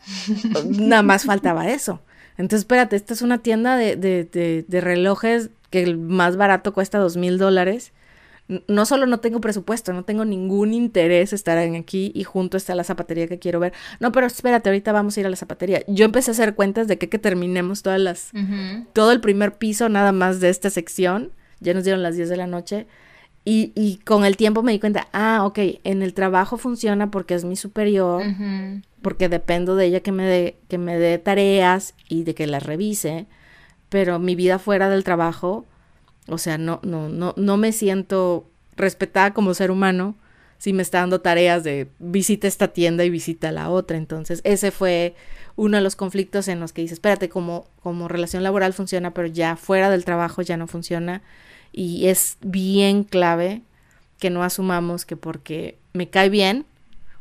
[0.66, 2.00] nada más faltaba eso.
[2.36, 6.98] Entonces, espérate, esta es una tienda de, de, de, relojes que el más barato cuesta
[6.98, 7.92] dos mil dólares.
[8.68, 12.84] No solo no tengo presupuesto, no tengo ningún interés estar aquí y junto está la
[12.84, 13.72] zapatería que quiero ver.
[14.00, 15.82] No, pero espérate, ahorita vamos a ir a la zapatería.
[15.86, 18.32] Yo empecé a hacer cuentas de que, que terminemos todas las,
[18.92, 21.32] todo el primer piso nada más de esta sección.
[21.60, 22.86] Ya nos dieron las 10 de la noche.
[23.46, 27.35] Y, y, con el tiempo me di cuenta, ah, ok, en el trabajo funciona porque
[27.35, 28.22] es mi superior,
[29.02, 32.62] porque dependo de ella que me dé que me dé tareas y de que las
[32.62, 33.26] revise,
[33.90, 35.66] pero mi vida fuera del trabajo,
[36.26, 40.16] o sea, no no no no me siento respetada como ser humano
[40.57, 43.98] si me está dando tareas de visita esta tienda y visita la otra.
[43.98, 45.14] Entonces, ese fue
[45.57, 49.28] uno de los conflictos en los que dice, espérate, como como relación laboral funciona, pero
[49.28, 51.22] ya fuera del trabajo ya no funciona
[51.74, 53.62] y es bien clave
[54.18, 56.66] que no asumamos que porque me cae bien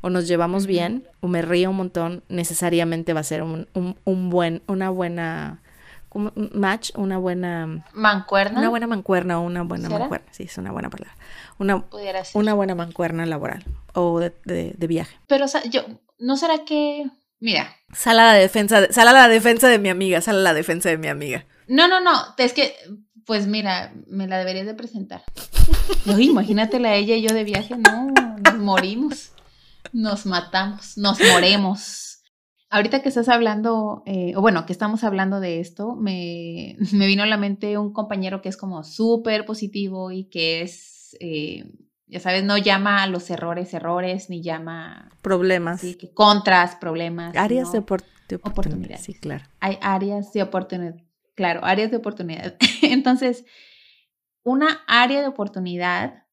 [0.01, 4.29] o nos llevamos bien o me río un montón, necesariamente va a ser un, un,
[4.29, 5.61] buen, una buena
[6.53, 8.59] match, una buena mancuerna.
[8.59, 11.15] Una buena mancuerna o una buena mancuerna, sí, es una buena palabra.
[11.57, 11.83] Una,
[12.33, 13.63] una buena mancuerna laboral
[13.93, 15.17] o de, de, viaje.
[15.27, 15.83] Pero o sea, yo,
[16.19, 17.75] ¿no será que, mira?
[17.93, 20.53] Sal a la defensa, de, sal a la defensa de mi amiga, sal a la
[20.53, 21.45] defensa de mi amiga.
[21.67, 22.75] No, no, no, es que,
[23.25, 25.23] pues mira, me la deberías de presentar.
[26.05, 28.11] No, imagínatela ella y yo de viaje, no,
[28.43, 29.31] nos morimos.
[29.93, 32.19] Nos matamos, nos moremos.
[32.69, 37.23] Ahorita que estás hablando, eh, o bueno, que estamos hablando de esto, me, me, vino
[37.23, 41.71] a la mente un compañero que es como súper positivo y que es, eh,
[42.07, 45.11] ya sabes, no llama a los errores errores, ni llama...
[45.21, 45.81] Problemas.
[45.81, 47.35] Sí, que contras, problemas.
[47.37, 47.83] Áreas de,
[48.27, 48.99] de oportunidad.
[48.99, 49.45] Sí, claro.
[49.59, 50.95] Hay áreas de oportunidad.
[51.35, 52.55] Claro, áreas de oportunidad.
[52.81, 53.45] Entonces,
[54.43, 56.25] una área de oportunidad,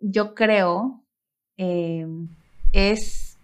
[0.00, 1.04] yo creo,
[1.56, 2.06] eh,
[2.72, 3.38] es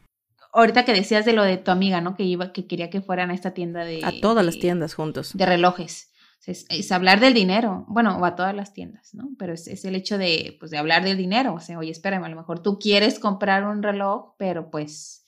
[0.52, 2.16] ahorita que decías de lo de tu amiga, ¿no?
[2.16, 4.00] Que iba, que quería que fueran a esta tienda de.
[4.04, 5.33] A todas las tiendas juntos.
[5.35, 6.09] De relojes.
[6.46, 7.85] Es, hablar del dinero.
[7.87, 9.30] Bueno, o a todas las tiendas, ¿no?
[9.38, 11.54] Pero es, es, el hecho de, pues, de hablar del dinero.
[11.54, 15.24] O sea, oye, espérame, a lo mejor tú quieres comprar un reloj, pero pues,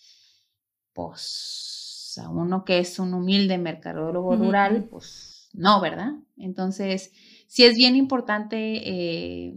[0.95, 6.13] pues, a uno que es un humilde mercadólogo rural, pues, no, ¿verdad?
[6.37, 7.13] Entonces,
[7.47, 8.57] sí es bien importante
[8.89, 9.55] eh,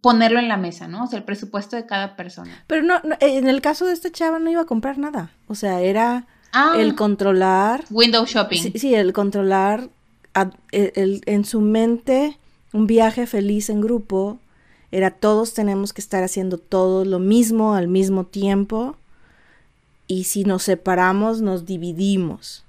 [0.00, 1.04] ponerlo en la mesa, ¿no?
[1.04, 2.64] O sea, el presupuesto de cada persona.
[2.66, 5.32] Pero no, en el caso de esta chava no iba a comprar nada.
[5.48, 6.74] O sea, era ah.
[6.78, 7.84] el controlar.
[7.90, 8.72] Window shopping.
[8.74, 9.90] Sí, el controlar
[10.70, 12.38] el, en su mente
[12.72, 14.38] un viaje feliz en grupo.
[14.92, 18.96] Era todos tenemos que estar haciendo todo lo mismo al mismo tiempo.
[20.06, 22.65] Y si nos separamos, nos dividimos.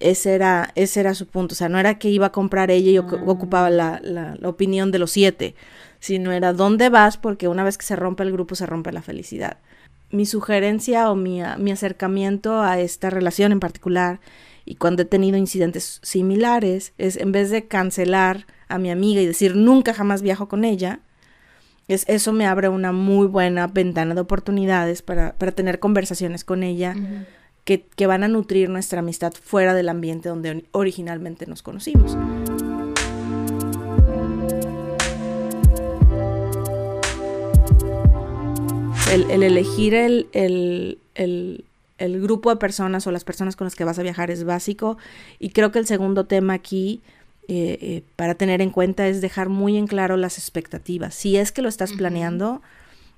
[0.00, 1.54] Ese era, ese era su punto.
[1.54, 3.06] O sea, no era que iba a comprar ella y ah.
[3.26, 5.54] ocupaba la, la, opinión de los siete,
[5.98, 9.02] sino era dónde vas, porque una vez que se rompe el grupo, se rompe la
[9.02, 9.58] felicidad.
[10.10, 14.20] Mi sugerencia o mi, mi acercamiento a esta relación en particular,
[14.64, 19.26] y cuando he tenido incidentes similares, es en vez de cancelar a mi amiga y
[19.26, 21.00] decir nunca jamás viajo con ella,
[21.88, 26.62] es, eso me abre una muy buena ventana de oportunidades para, para tener conversaciones con
[26.62, 26.94] ella
[27.76, 32.16] que, van a nutrir nuestra amistad fuera del ambiente donde originalmente nos conocimos.
[39.12, 40.28] El, elegir el,
[41.14, 44.96] el, grupo de personas o las personas con las que vas a viajar es básico.
[45.38, 47.02] Y creo que el segundo tema aquí
[47.48, 51.14] eh, eh, para tener en cuenta es dejar muy en claro las expectativas.
[51.14, 52.62] Si es que lo estás planeando,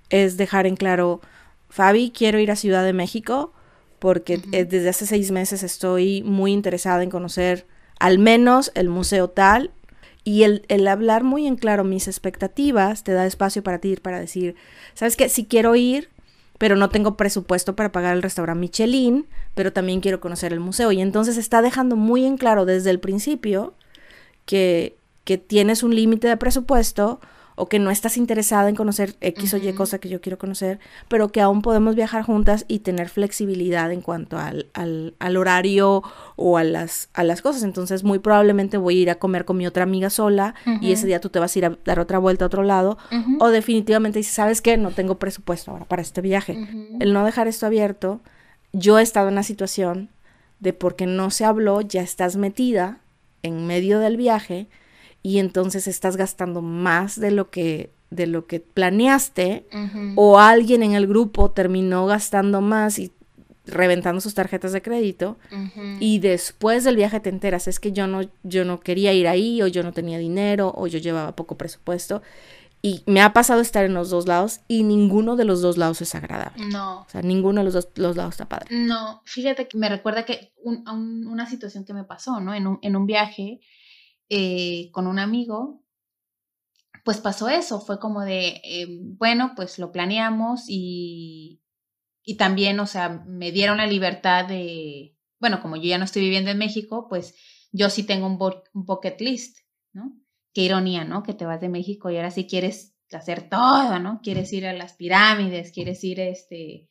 [0.08, 1.20] es dejar en claro,
[1.68, 3.52] Fabi, quiero ir a Ciudad de México
[4.00, 7.66] porque desde hace seis meses estoy muy interesada en conocer
[8.00, 9.70] al menos el museo tal.
[10.24, 14.20] Y el, el, hablar muy en claro mis expectativas te da espacio para ti para
[14.20, 14.54] decir,
[14.94, 15.28] ¿sabes qué?
[15.28, 16.10] Si quiero ir,
[16.58, 20.92] pero no tengo presupuesto para pagar el restaurante Michelin, pero también quiero conocer el museo.
[20.92, 23.74] Y entonces está dejando muy en claro desde el principio
[24.44, 27.20] que, que tienes un límite de presupuesto
[27.56, 30.78] o que no estás interesada en conocer X o Y cosa que yo quiero conocer,
[31.08, 36.02] pero que aún podemos viajar juntas y tener flexibilidad en cuanto al, al, horario
[36.36, 37.62] o a las, a las cosas.
[37.62, 41.06] Entonces, muy probablemente voy a ir a comer con mi otra amiga sola y ese
[41.06, 42.98] día tú te vas a ir a dar otra vuelta a otro lado.
[43.38, 44.76] O definitivamente dices, ¿sabes qué?
[44.76, 46.56] No tengo presupuesto ahora para este viaje.
[47.00, 48.20] El no dejar esto abierto,
[48.72, 50.08] yo he estado en una situación
[50.60, 52.98] de porque no se habló, ya estás metida
[53.42, 54.68] en medio del viaje
[55.22, 59.66] y entonces estás gastando más de lo que de lo que planeaste
[60.16, 63.12] o alguien en el grupo terminó gastando más y
[63.66, 65.38] reventando sus tarjetas de crédito
[66.00, 69.62] y después del viaje te enteras es que yo no yo no quería ir ahí
[69.62, 72.22] o yo no tenía dinero o yo llevaba poco presupuesto
[72.82, 76.00] y me ha pasado estar en los dos lados y ninguno de los dos lados
[76.00, 76.64] es agradable.
[76.66, 77.02] No.
[77.02, 78.68] O sea, ninguno de los dos los lados está padre.
[78.74, 82.54] No, fíjate que me recuerda que una situación que me pasó, ¿no?
[82.54, 83.60] En un, en un viaje
[84.30, 85.84] eh, con un amigo,
[87.04, 91.62] pues pasó eso, fue como de, eh, bueno, pues lo planeamos y,
[92.22, 96.22] y también, o sea, me dieron la libertad de, bueno, como yo ya no estoy
[96.22, 97.34] viviendo en México, pues
[97.72, 98.38] yo sí tengo un,
[98.74, 99.58] un bucket list,
[99.92, 100.16] ¿no?
[100.54, 101.22] Qué ironía, ¿no?
[101.22, 104.20] Que te vas de México y ahora sí quieres hacer todo, ¿no?
[104.22, 106.88] Quieres ir a las pirámides, quieres ir este,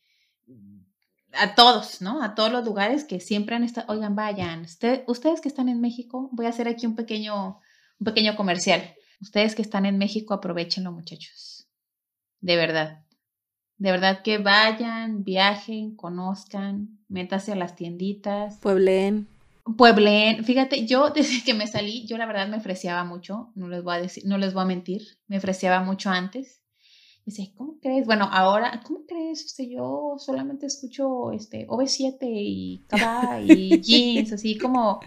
[1.34, 2.24] a todos, ¿no?
[2.24, 4.66] A todos los lugares que siempre han estado, oigan, vayan,
[5.08, 7.60] ustedes que están en México, voy a hacer aquí un pequeño,
[8.00, 8.96] un pequeño comercial.
[9.22, 11.68] Ustedes que están en México, aprovechenlo, muchachos.
[12.40, 13.04] De verdad.
[13.78, 18.58] De verdad que vayan, viajen, conozcan, métase a las tienditas.
[18.58, 19.28] Pueblen.
[19.78, 20.44] Pueblen.
[20.46, 23.96] Fíjate, yo desde que me salí, yo la verdad me ofreciaba mucho, no les voy
[23.96, 26.60] a decir, no les voy a mentir, me ofreciaba mucho antes
[27.30, 28.08] Dice, ¿cómo crees?
[28.08, 29.46] Bueno, ahora, ¿cómo crees?
[29.46, 35.00] Este, yo solamente escucho este, OV7 y Kaba y jeans, así como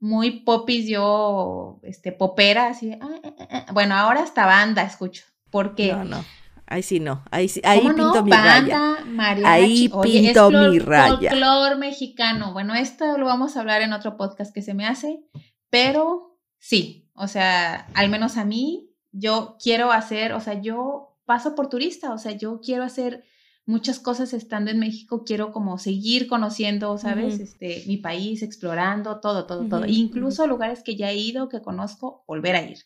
[0.00, 2.92] muy popis, yo, este, popera, así.
[2.98, 5.24] Ah, ah, ah, bueno, ahora hasta banda escucho.
[5.50, 5.92] ¿Por qué?
[5.92, 6.24] No, no.
[6.64, 9.50] Ahí sí no, ahí sí, ahí pinto mi banda, raya.
[9.50, 11.30] ahí pinto mi raya.
[11.32, 12.54] Folclor mexicano.
[12.54, 15.20] Bueno, esto lo vamos a hablar en otro podcast que se me hace,
[15.68, 21.54] pero sí, o sea, al menos a mí, yo quiero hacer, o sea, yo paso
[21.54, 23.22] por turista, o sea, yo quiero hacer
[23.66, 27.38] muchas cosas estando en México, quiero como seguir conociendo, ¿sabes?
[27.38, 29.84] Este, mi país, explorando todo, todo, todo.
[29.84, 32.78] Incluso lugares que ya he ido, que conozco, volver a ir.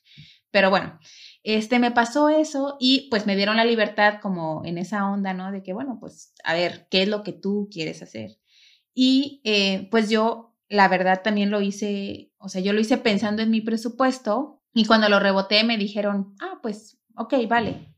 [0.51, 0.99] Pero bueno,
[1.45, 5.53] este, me pasó eso y pues me dieron la libertad como en esa onda, ¿no?
[5.53, 8.41] De que, bueno, pues a ver, ¿qué es lo que tú quieres hacer?
[8.93, 13.41] Y eh, pues yo, la verdad, también lo hice, o sea, yo lo hice pensando
[13.41, 17.92] en mi presupuesto y cuando lo reboté me dijeron, ah, pues, ok, vale,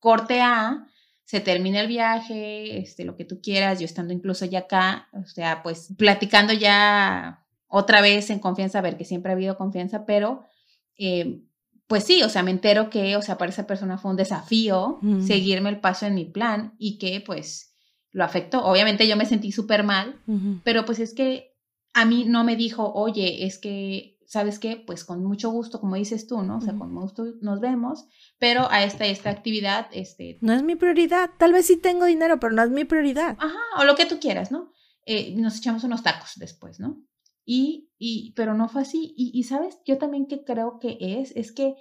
[0.00, 0.86] corte A,
[1.24, 5.24] se termina el viaje, este, lo que tú quieras, yo estando incluso ya acá, o
[5.26, 10.04] sea, pues platicando ya otra vez en confianza, a ver que siempre ha habido confianza,
[10.04, 10.42] pero
[10.98, 11.42] eh,
[11.86, 15.00] pues sí, o sea, me entero que, o sea, para esa persona fue un desafío
[15.26, 17.74] seguirme el paso en mi plan y que pues
[18.12, 18.64] lo afectó.
[18.64, 20.20] Obviamente yo me sentí súper mal,
[20.62, 21.56] pero pues es que
[21.92, 24.76] a mí no me dijo, oye, es que, ¿sabes qué?
[24.76, 26.58] Pues con mucho gusto, como dices tú, ¿no?
[26.58, 28.06] O sea, con gusto nos vemos,
[28.38, 30.38] pero a esta, esta actividad, este...
[30.40, 33.36] No es mi prioridad, tal vez sí tengo dinero, pero no es mi prioridad.
[33.40, 34.70] Ajá, o lo que tú quieras, ¿no?
[35.04, 37.02] Eh, nos echamos unos tacos después, ¿no?
[37.44, 39.12] Y, y, pero no fue así.
[39.16, 41.74] Y, y, sabes, yo también que creo que es, es que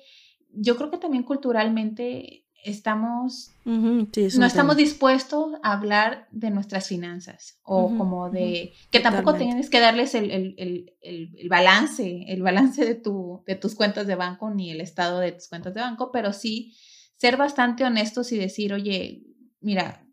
[0.51, 7.95] yo creo que también culturalmente estamos, no estamos dispuestos a hablar de nuestras finanzas o
[7.97, 12.95] como de, que tampoco tienes que darles el, el, el, el, balance, el balance de,
[12.95, 16.33] tu, de tus cuentas de banco ni el estado de tus cuentas de banco, pero
[16.33, 16.75] sí
[17.15, 19.23] ser bastante honestos y decir, oye,
[19.59, 20.05] mira,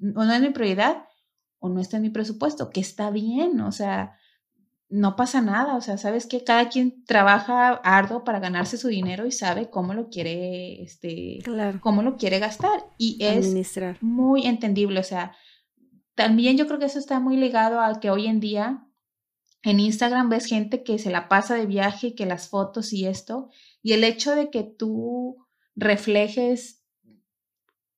[0.00, 1.04] o no es mi prioridad
[1.58, 4.18] o no está en mi presupuesto, que está bien, o sea,
[4.88, 9.26] no pasa nada, o sea, sabes que cada quien trabaja arduo para ganarse su dinero
[9.26, 11.38] y sabe cómo lo quiere, este,
[11.80, 13.54] cómo lo quiere gastar y es
[14.00, 15.34] muy entendible, o sea,
[16.14, 18.86] también yo creo que eso está muy ligado a que hoy en día
[19.62, 23.48] en Instagram ves gente que se la pasa de viaje, que las fotos y esto,
[23.82, 25.36] y el hecho de que tú
[25.74, 26.84] reflejes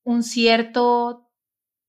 [0.03, 1.26] un cierto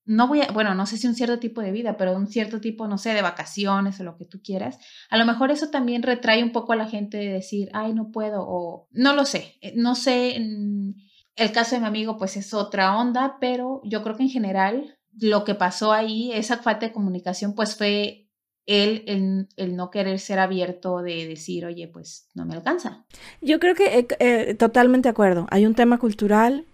[0.08, 2.62] no voy a, bueno, no sé si un cierto tipo de vida, pero un cierto
[2.62, 4.78] tipo, no sé, de vacaciones o lo que tú quieras,
[5.10, 8.10] a lo mejor eso también retrae un poco a la gente de decir, ay, no
[8.10, 12.54] puedo, o no lo sé, eh, no sé, el caso de mi amigo pues es
[12.54, 16.92] otra onda, pero yo creo que en general lo que pasó ahí, esa falta de
[16.92, 18.28] comunicación, pues fue
[18.64, 23.04] él el, no querer ser abierto de decir, oye, pues no me alcanza.
[23.42, 25.46] Yo creo que eh, eh, totalmente de acuerdo.
[25.50, 26.66] Hay un tema cultural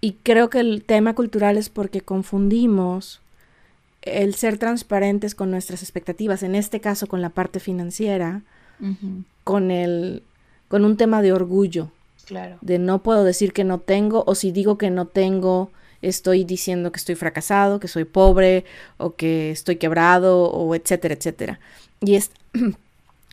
[0.00, 3.20] y creo que el tema cultural es porque confundimos
[4.02, 8.42] el ser transparentes con nuestras expectativas, en este caso con la parte financiera,
[9.44, 10.22] con el
[10.68, 11.90] con un tema de orgullo.
[12.26, 12.58] Claro.
[12.60, 15.70] De no puedo decir que no tengo o si digo que no tengo,
[16.02, 18.64] estoy diciendo que estoy fracasado, que soy pobre
[18.98, 21.58] o que estoy quebrado o etcétera, etcétera.
[22.00, 22.30] Y es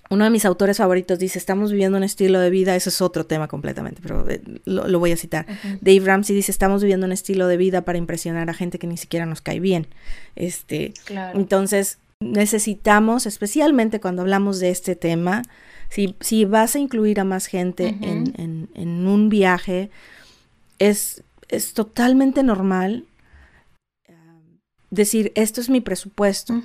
[0.10, 3.26] uno de mis autores favoritos dice, estamos viviendo un estilo de vida, eso es otro
[3.26, 5.46] tema completamente, pero eh, lo, voy a citar.
[5.82, 8.98] Dave Ramsey dice, estamos viviendo un estilo de vida para impresionar a gente que ni
[8.98, 9.88] siquiera nos cae bien.
[10.36, 10.94] Este,
[11.34, 15.42] Entonces, necesitamos, especialmente cuando hablamos de este tema,
[15.90, 19.90] si, si vas a incluir a más gente en, en, un viaje,
[20.78, 23.06] es, es totalmente normal
[24.08, 24.60] um,
[24.92, 26.62] decir, esto es mi presupuesto,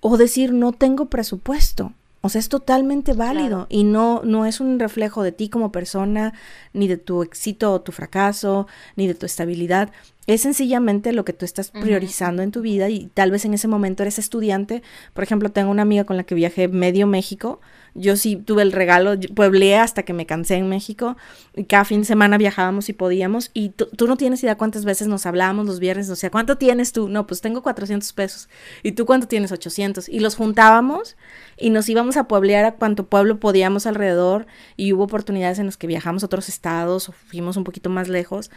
[0.00, 1.92] o decir, no tengo presupuesto.
[2.24, 6.32] O sea, es totalmente válido y no, no es un reflejo de ti como persona,
[6.72, 8.66] ni de tu éxito o tu fracaso,
[8.96, 9.90] ni de tu estabilidad.
[10.26, 13.68] Es sencillamente lo que tú estás priorizando en tu vida y tal vez en ese
[13.68, 14.82] momento eres estudiante.
[15.12, 17.60] Por ejemplo, tengo una amiga con la que viajé medio México
[17.94, 21.16] yo sí tuve el regalo, pueblé hasta que me cansé en México
[21.54, 25.06] y cada fin de semana viajábamos y podíamos y tú no tienes idea cuántas veces
[25.06, 27.08] nos hablábamos los viernes, o sea, ¿cuánto tienes tú?
[27.08, 28.48] No, pues tengo 400 pesos
[28.82, 31.16] y tú cuánto tienes 800 y los juntábamos
[31.56, 35.76] y nos íbamos a pueblear a cuánto pueblo podíamos alrededor y hubo oportunidades en las
[35.76, 38.50] que viajamos a otros estados o fuimos un poquito más lejos,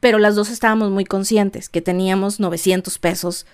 [0.00, 3.46] pero las dos estábamos muy conscientes que teníamos 900 pesos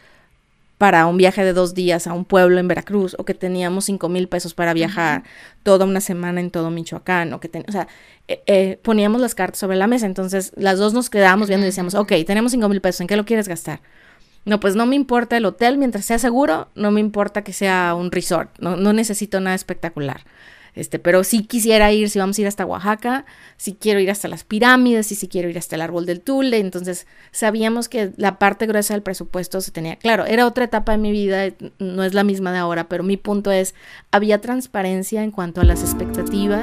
[0.78, 4.08] para un viaje de dos días a un pueblo en Veracruz, o que teníamos cinco
[4.08, 5.22] mil pesos para viajar
[5.62, 7.88] toda una semana en todo Michoacán, o que o sea,
[8.28, 11.68] eh, eh, poníamos las cartas sobre la mesa, entonces las dos nos quedábamos viendo y
[11.68, 13.80] decíamos, ok, tenemos cinco mil pesos, ¿en qué lo quieres gastar?
[14.44, 17.94] No, pues no me importa el hotel mientras sea seguro, no me importa que sea
[17.94, 20.22] un resort, no, no necesito nada espectacular.
[20.74, 23.24] Este, pero si quisiera ir, si vamos a ir hasta Oaxaca,
[23.56, 26.58] si quiero ir hasta las pirámides, y si quiero ir hasta el árbol del Tule,
[26.58, 30.98] entonces sabíamos que la parte gruesa del presupuesto se tenía, claro, era otra etapa de
[30.98, 33.74] mi vida, no es la misma de ahora, pero mi punto es,
[34.10, 36.62] había transparencia en cuanto a las expectativas.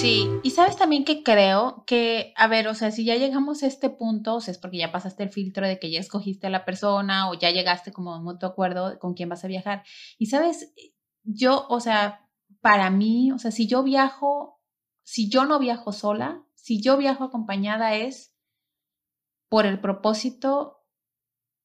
[0.00, 3.66] Sí, y sabes también que creo que, a ver, o sea, si ya llegamos a
[3.66, 6.50] este punto, o sea, es porque ya pasaste el filtro de que ya escogiste a
[6.50, 9.82] la persona o ya llegaste como a un mutuo acuerdo con quién vas a viajar.
[10.16, 10.72] Y sabes,
[11.24, 12.28] yo, o sea,
[12.60, 14.58] para mí, o sea, si yo viajo
[15.08, 18.34] si yo no viajo sola, si yo viajo acompañada es
[19.48, 20.84] por el propósito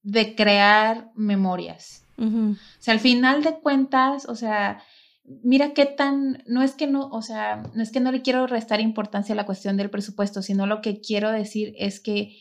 [0.01, 2.07] de crear memorias.
[2.17, 4.81] O sea, al final de cuentas, o sea,
[5.25, 8.47] mira qué tan, no es que no, o sea, no es que no le quiero
[8.47, 12.37] restar importancia a la cuestión del presupuesto, sino lo que quiero decir es que,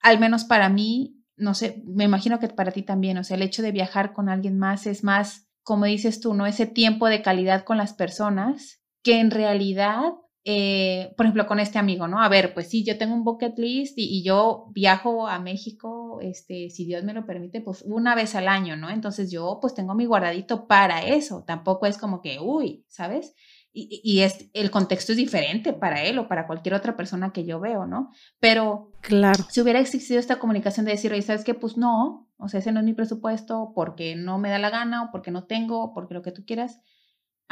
[0.00, 3.42] al menos para mí, no sé, me imagino que para ti también, o sea, el
[3.42, 6.46] hecho de viajar con alguien más es más, como dices tú, ¿no?
[6.46, 10.12] Ese tiempo de calidad con las personas que en realidad
[10.44, 12.20] eh, por ejemplo, con este amigo, ¿no?
[12.20, 16.68] A ver, pues sí, yo tengo un bucket list y, yo viajo a México, este,
[16.68, 18.90] si Dios me lo permite, pues una vez al año, ¿no?
[18.90, 23.34] Entonces yo pues tengo mi guardadito para eso, tampoco es como que, uy, ¿sabes?
[23.72, 27.44] Y, y, es, el contexto es diferente para él o para cualquier otra persona que
[27.44, 28.10] yo veo, ¿no?
[28.38, 29.44] Pero claro.
[29.48, 31.54] si hubiera existido esta comunicación de decir, oye, ¿sabes qué?
[31.54, 35.04] Pues no, o sea, ese no es mi presupuesto porque no me da la gana
[35.04, 36.80] o porque no tengo, o porque lo que tú quieras,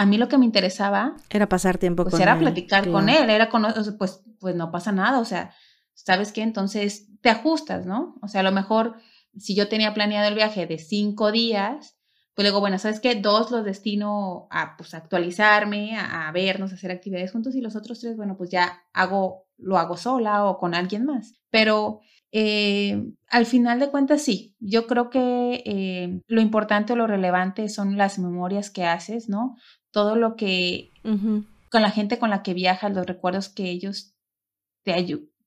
[0.00, 3.28] a mí lo que me interesaba era pasar tiempo pues con era platicar con él,
[3.28, 3.66] era con,
[3.98, 5.52] pues, pues no pasa nada, o sea,
[5.92, 6.40] ¿sabes qué?
[6.40, 8.14] Entonces te ajustas, ¿no?
[8.22, 8.96] O sea, a lo mejor
[9.36, 11.98] si yo tenía planeado el viaje de cinco días,
[12.34, 13.14] pues luego, bueno, ¿sabes qué?
[13.16, 18.00] Dos los destino a pues actualizarme, a, vernos, a hacer actividades juntos y los otros
[18.00, 21.34] tres, bueno, pues ya hago, lo hago sola o con alguien más.
[21.50, 22.00] Pero
[22.32, 27.68] eh, al final de cuentas, sí, yo creo que eh, lo importante o lo relevante
[27.68, 29.56] son las memorias que haces, ¿no?
[29.90, 34.14] Todo lo que, con la gente con la que viajas, los recuerdos que ellos
[34.82, 34.92] te,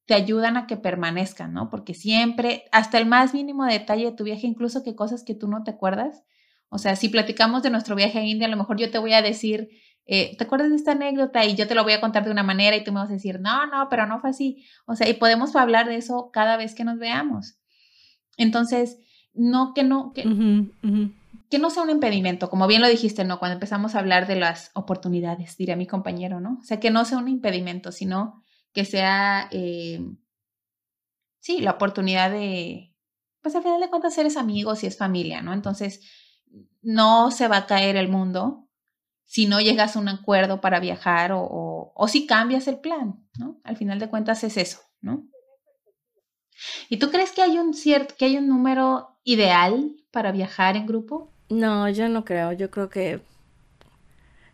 [0.06, 1.70] te ayudan a que permanezcan, ¿no?
[1.70, 5.48] Porque siempre, hasta el más mínimo detalle de tu viaje, incluso que cosas que tú
[5.48, 6.24] no te acuerdas,
[6.70, 9.14] o sea, si platicamos de nuestro viaje a India, a lo mejor yo te voy
[9.14, 9.70] a decir,
[10.06, 11.46] eh, ¿te acuerdas de esta anécdota?
[11.46, 13.14] Y yo te lo voy a contar de una manera y tú me vas a
[13.14, 14.66] decir, no, no, pero no fue así.
[14.86, 17.60] O sea, y podemos hablar de eso cada vez que nos veamos.
[18.38, 18.98] Entonces,
[19.34, 20.24] no que no, que,
[21.54, 23.38] que no sea un impedimento, como bien lo dijiste, ¿no?
[23.38, 26.58] Cuando empezamos a hablar de las oportunidades, diría mi compañero, ¿no?
[26.60, 28.44] O sea, que no sea un impedimento, sino
[28.74, 30.04] que sea, eh,
[31.40, 32.96] sí, la oportunidad de,
[33.44, 35.54] pues al final de cuentas, eres amigos y es familia, ¿no?
[35.54, 36.02] Entonces,
[36.82, 38.68] no se va a caer el mundo
[39.24, 43.62] si no llegas a un acuerdo para viajar o, o si cambias el plan, ¿no?
[43.64, 45.28] Al final de cuentas es eso, ¿no?
[46.90, 50.88] ¿Y tú crees que hay un cierto, que hay un número ideal para viajar en
[50.88, 51.33] grupo?
[51.50, 52.52] No, yo no creo.
[52.52, 53.22] Yo creo que.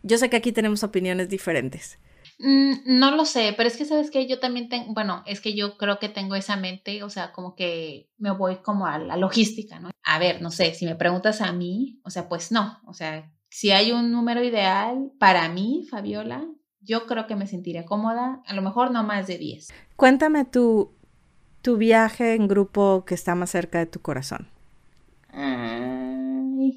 [0.02, 1.98] Yo sé que aquí tenemos opiniones diferentes.
[2.42, 5.54] Mm, no lo sé, pero es que sabes que yo también tengo, bueno, es que
[5.54, 9.18] yo creo que tengo esa mente, o sea, como que me voy como a la
[9.18, 9.90] logística, ¿no?
[10.02, 13.30] A ver, no sé, si me preguntas a mí, o sea, pues no, o sea,
[13.50, 16.46] si hay un número ideal para mí, Fabiola,
[16.80, 19.68] yo creo que me sentiría cómoda, a lo mejor no más de 10.
[19.96, 20.94] Cuéntame tu,
[21.60, 24.48] tu viaje en grupo que está más cerca de tu corazón.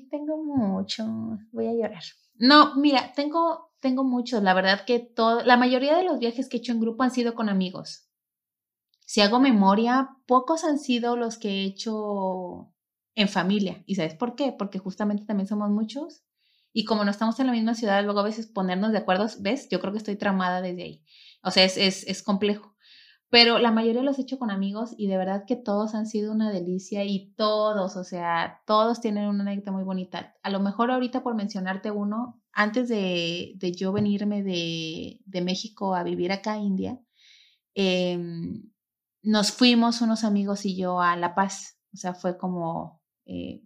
[0.10, 1.06] Tengo mucho,
[1.52, 2.04] voy a llorar.
[2.36, 6.58] No, mira, tengo, tengo muchos, la verdad que todo, la mayoría de los viajes que
[6.58, 8.10] he hecho en grupo han sido con amigos.
[9.06, 12.74] Si hago memoria, pocos han sido los que he hecho
[13.16, 13.84] en familia.
[13.86, 14.54] ¿Y sabes por qué?
[14.58, 16.24] Porque justamente también somos muchos
[16.72, 19.70] y como no estamos en la misma ciudad, luego a veces ponernos de acuerdo, ¿ves?
[19.70, 21.06] Yo creo que estoy tramada desde ahí.
[21.44, 22.73] O sea, es, es, es complejo
[23.34, 26.32] pero la mayoría los he hecho con amigos y de verdad que todos han sido
[26.32, 30.36] una delicia y todos, o sea, todos tienen una anécdota muy bonita.
[30.44, 35.96] A lo mejor ahorita por mencionarte uno, antes de, de yo venirme de, de, México
[35.96, 37.00] a vivir acá a India,
[37.74, 38.70] em,
[39.24, 43.64] nos fuimos unos amigos y yo a La Paz, o sea, fue como, eh,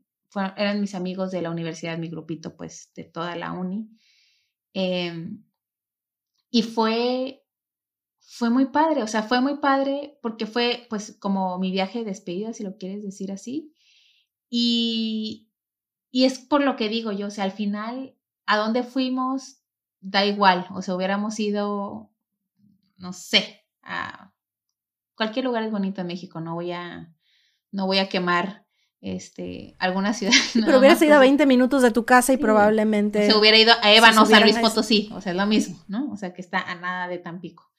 [0.55, 3.89] eran mis amigos de la universidad, mi grupito pues de toda la uni.
[4.73, 5.43] Em,
[6.51, 7.43] y fue
[8.29, 12.05] fue muy padre, o sea, fue muy padre porque fue pues como mi viaje de
[12.05, 13.73] despedida, si lo quieres decir así.
[14.49, 15.49] Y,
[16.11, 19.61] y es por lo que digo yo, o sea, al final, a dónde fuimos,
[20.01, 22.11] da igual, o sea, hubiéramos ido,
[22.97, 24.33] no sé, a
[25.15, 27.15] cualquier lugar es bonito en México, no voy a,
[27.71, 28.67] no voy a quemar
[28.99, 30.33] este, alguna ciudad.
[30.53, 33.25] Pero hubieras ido a 20 minutos de tu casa y probablemente...
[33.25, 36.11] Se hubiera ido a Ébano, San Luis Potosí, o sea, es lo mismo, ¿no?
[36.11, 37.71] O sea, que está a nada de Tampico.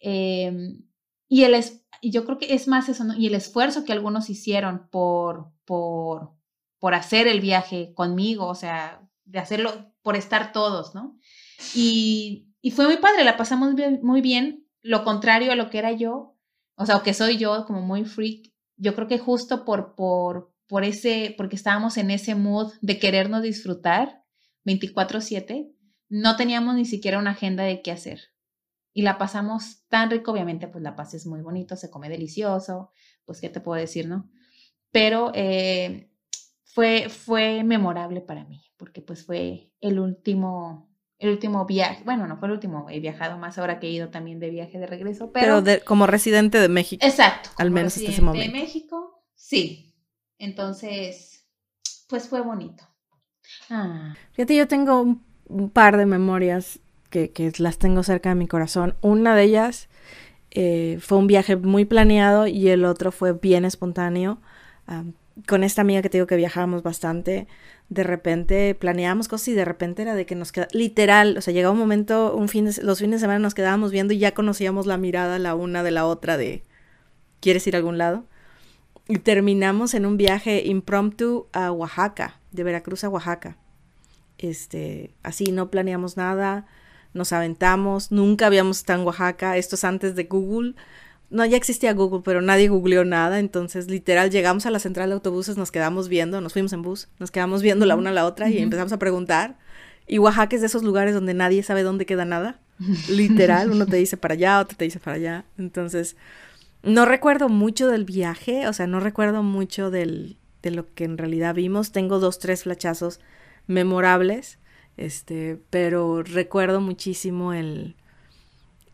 [0.00, 0.82] Em,
[1.28, 1.54] y el
[2.02, 6.32] yo creo que es más eso, y el esfuerzo que algunos hicieron por, por,
[6.78, 11.18] por hacer el viaje conmigo, o sea, de hacerlo, por estar todos, ¿no?
[11.74, 15.92] Y, y fue muy padre, la pasamos muy bien, lo contrario a lo que era
[15.92, 16.36] yo,
[16.76, 20.52] o sea, o que soy yo, como muy freak, yo creo que justo por, por,
[20.68, 24.22] por ese, porque estábamos en ese mood de querernos disfrutar
[24.64, 25.72] 24/7,
[26.08, 28.35] no teníamos ni siquiera una agenda de qué hacer
[28.96, 32.92] y la pasamos tan rico, obviamente pues la paz es muy bonito, se come delicioso,
[33.26, 34.30] pues qué te puedo decir, ¿no?
[34.90, 36.10] Pero eh,
[36.64, 42.38] fue, fue memorable para mí, porque pues fue el último, el último viaje, bueno, no
[42.38, 45.30] fue el último, he viajado más ahora que he ido también de viaje de regreso,
[45.30, 45.62] pero...
[45.62, 47.04] Pero como residente de México.
[47.04, 47.50] Exacto.
[47.58, 48.50] Al menos hasta ese momento.
[48.50, 49.94] De México, sí.
[50.38, 51.46] Entonces,
[52.08, 52.82] pues fue bonito.
[53.68, 54.14] Ah.
[54.32, 55.02] Fíjate, yo tengo
[55.48, 56.80] un, par de memorias
[57.10, 58.94] que, las tengo cerca de mi corazón.
[59.00, 59.88] Una de ellas
[60.50, 64.38] eh, fue un viaje muy planeado y el otro fue bien espontáneo.
[65.46, 67.46] con esta amiga que te digo que viajábamos bastante,
[67.88, 71.52] de repente planeábamos cosas y de repente era de que nos quedaba, literal, o sea,
[71.54, 74.32] llegaba un momento, un fin de, los fines de semana nos quedábamos viendo y ya
[74.32, 76.62] conocíamos la mirada la una de la otra de,
[77.40, 78.24] ¿quieres ir a algún lado?
[79.08, 83.56] Y terminamos en un viaje impromptu a Oaxaca, de Veracruz a Oaxaca.
[84.38, 86.66] Este, así no planeamos nada,
[87.16, 90.74] nos aventamos, nunca habíamos estado en Oaxaca, esto es antes de Google,
[91.28, 95.14] no, ya existía Google, pero nadie googleó nada, entonces literal llegamos a la central de
[95.14, 98.26] autobuses, nos quedamos viendo, nos fuimos en bus, nos quedamos viendo la una a la
[98.26, 99.58] otra y empezamos a preguntar.
[100.06, 102.60] Y Oaxaca es de esos lugares donde nadie sabe dónde queda nada.
[103.08, 105.44] Literal, uno te dice para allá, otro te dice para allá.
[105.58, 106.16] Entonces,
[106.84, 111.18] no recuerdo mucho del viaje, o sea, no recuerdo mucho del, de lo que en
[111.18, 111.90] realidad vimos.
[111.90, 113.18] Tengo dos, tres flachazos
[113.66, 114.58] memorables,
[114.96, 117.96] este, pero recuerdo muchísimo el,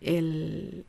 [0.01, 0.85] el,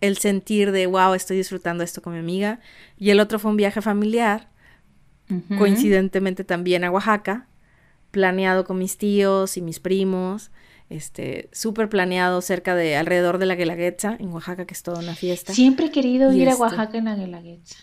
[0.00, 2.60] el sentir de, wow, estoy disfrutando esto con mi amiga.
[2.98, 4.50] Y el otro fue un viaje familiar,
[5.56, 7.46] coincidentemente también a Oaxaca,
[8.10, 10.50] planeado con mis tíos y mis primos,
[10.90, 15.14] este, súper planeado cerca de, alrededor de la Guelaguetza, en Oaxaca, que es toda una
[15.14, 15.54] fiesta.
[15.54, 17.76] Siempre he querido ir a este Oaxaca en la Guelaguetza.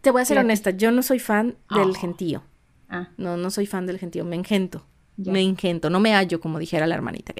[0.00, 1.94] Te, voy a ser honesta, yo no soy fan del oh.
[1.94, 2.42] gentío.
[2.88, 3.08] Ah.
[3.16, 4.84] No, no soy fan del gentío, me engento.
[5.16, 7.32] Me ingento, no me hallo, como dijera la hermanita.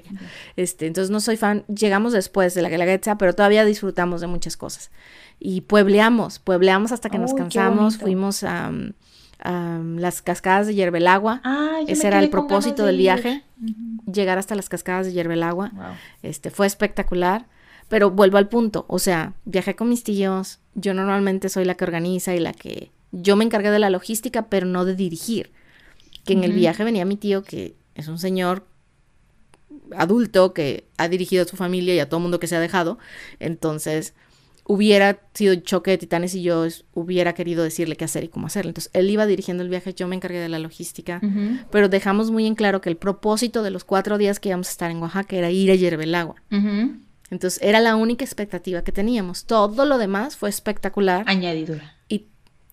[0.55, 1.65] este, entonces no soy fan.
[1.67, 4.91] Llegamos después de la Guelaguetza, pero todavía disfrutamos de muchas cosas.
[5.39, 7.97] Y puebleamos, puebleamos hasta que nos cansamos.
[7.97, 8.71] Fuimos a,
[9.43, 11.41] las cascadas de Yerbelagua.
[11.43, 13.43] Ah, Ese era el propósito del viaje,
[14.11, 15.97] llegar hasta las cascadas de Yerbelagua.
[16.23, 17.47] Este, fue espectacular.
[17.87, 20.59] Pero vuelvo al punto, o sea, viajé con mis tíos.
[20.73, 24.47] Yo normalmente soy la que organiza y la que yo me encargué de la logística,
[24.49, 25.51] pero no de dirigir
[26.25, 28.65] que en el viaje venía mi tío, que es un señor
[29.95, 32.97] adulto que ha dirigido a su familia y a todo mundo que se ha dejado.
[33.39, 34.13] Entonces,
[34.65, 38.69] hubiera sido choque de titanes y yo hubiera querido decirle qué hacer y cómo hacerlo.
[38.69, 41.21] Entonces, él iba dirigiendo el viaje, yo me encargué de la logística,
[41.71, 44.71] pero dejamos muy en claro que el propósito de los cuatro días que íbamos a
[44.71, 46.35] estar en Oaxaca era ir a Yerbelagua.
[47.29, 49.45] Entonces, era la única expectativa que teníamos.
[49.45, 51.23] Todo lo demás fue espectacular.
[51.27, 51.95] Añadidura.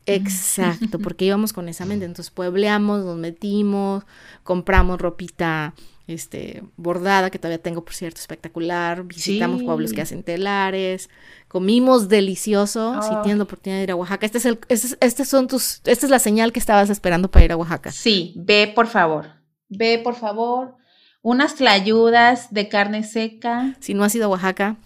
[0.06, 2.04] Exacto, porque íbamos con esa mente.
[2.04, 4.04] Entonces puebleamos, nos metimos,
[4.42, 5.74] compramos ropita
[6.06, 9.04] este, bordada, que todavía tengo, por cierto, espectacular.
[9.04, 11.08] Visitamos pueblos que hacen telares,
[11.48, 13.00] comimos delicioso.
[13.02, 15.80] Si tienes la oportunidad de ir a Oaxaca, este es el, este, este, son tus,
[15.84, 17.92] esta es la señal que estabas esperando para ir a Oaxaca.
[17.92, 19.26] Sí, ve por favor,
[19.68, 20.76] ve por favor.
[21.24, 23.76] Unas tlayudas de carne seca.
[23.78, 24.76] Si no has ido a Oaxaca,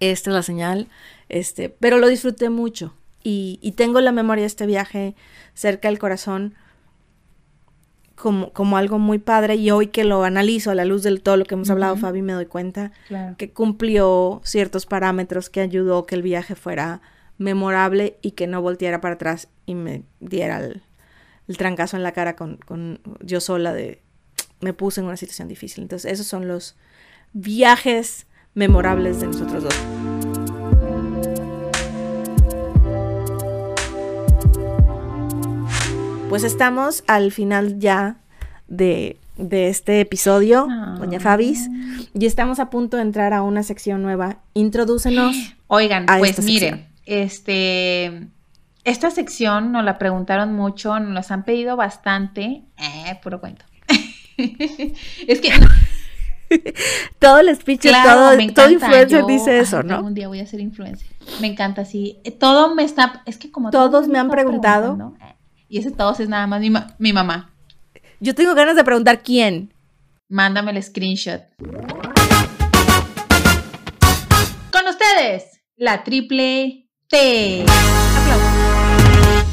[0.00, 0.88] esta es la señal.
[1.28, 2.92] Este, pero lo disfruté mucho
[3.26, 5.16] y, tengo la memoria de este viaje
[5.54, 6.54] cerca del corazón
[8.14, 11.36] como, como, algo muy padre y hoy que lo analizo a la luz de todo
[11.38, 12.92] lo que hemos hablado, Fabi, me doy cuenta
[13.38, 17.00] que cumplió ciertos parámetros que ayudó que el viaje fuera
[17.38, 20.82] memorable y que no volteara para atrás y me diera el,
[21.48, 24.02] el trancazo en la cara con, con, yo sola de
[24.60, 25.82] me puse en una situación difícil.
[25.82, 26.76] Entonces esos son los
[27.32, 30.03] viajes memorables de nosotros dos.
[36.34, 38.16] Pues estamos al final ya
[38.66, 40.66] de, este episodio,
[40.98, 41.70] doña Fabis,
[42.12, 44.38] y estamos a punto de entrar a una sección nueva.
[44.52, 45.36] Introdúcenos.
[45.68, 48.26] Oigan, pues miren, este,
[48.82, 52.64] esta sección nos la preguntaron mucho, nos las han pedido bastante.
[52.78, 53.64] Eh, puro cuento.
[54.36, 55.52] es que
[57.20, 60.02] todo el speech, todo, influencer dice eso, ¿no?
[60.02, 61.06] Un día voy a ser influencer.
[61.40, 62.18] Me encanta, sí.
[62.40, 65.34] Todo me está, es que como todos me han preguntado, eh,
[65.74, 66.62] y ese todos es nada más
[66.98, 67.52] mi, mamá.
[68.20, 69.74] Yo tengo ganas de preguntar quién.
[70.28, 71.42] Mándame el screenshot.
[74.70, 77.64] Con ustedes, la triple T.
[77.64, 79.46] Aplausos.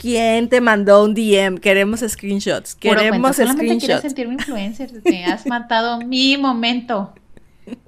[0.00, 1.58] ¿Quién te mandó un DM?
[1.58, 2.76] Queremos screenshots.
[2.76, 3.36] Queremos screenshots.
[3.36, 5.02] Solamente quiero sentirme influencer.
[5.02, 7.14] Te has matado mi momento.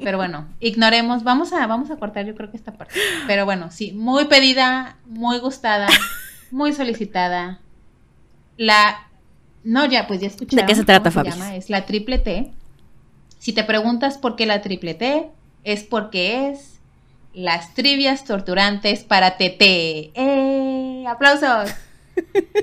[0.00, 1.22] Pero bueno, ignoremos.
[1.22, 2.94] Vamos a, vamos a cortar yo creo que esta parte.
[3.28, 5.86] Pero bueno, sí, muy pedida, muy gustada
[6.53, 7.61] muy solicitada.
[8.57, 9.09] La.
[9.64, 10.57] No, ya, pues ya escuché.
[10.57, 11.30] ¿De qué se trata, Fabi?
[11.55, 12.53] Es la triple T.
[13.38, 15.28] Si te preguntas por qué la triple T,
[15.64, 16.78] es porque es
[17.34, 19.61] las trivias torturantes para TT.
[20.14, 21.05] ¡Eh!
[21.09, 21.70] ¡Aplausos!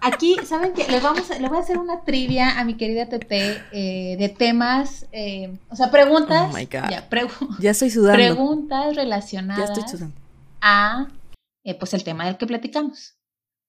[0.00, 0.86] aquí, ¿saben qué?
[0.88, 4.28] Le, vamos a, le voy a hacer una trivia a mi querida Tete eh, de
[4.28, 6.50] temas, eh, o sea, preguntas.
[6.52, 6.90] Oh my God.
[6.90, 8.16] Ya, pregu- Ya estoy sudando.
[8.16, 10.14] preguntas ya relacionadas estoy sudando.
[10.60, 11.08] a
[11.68, 13.18] eh, pues el tema del que platicamos.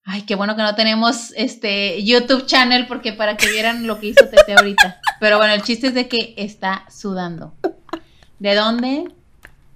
[0.06, 4.08] Ay, qué bueno que no tenemos este YouTube channel porque para que vieran lo que
[4.08, 5.02] hizo Tete ahorita.
[5.20, 7.54] Pero bueno, el chiste es de que está sudando.
[8.40, 9.12] ¿De dónde?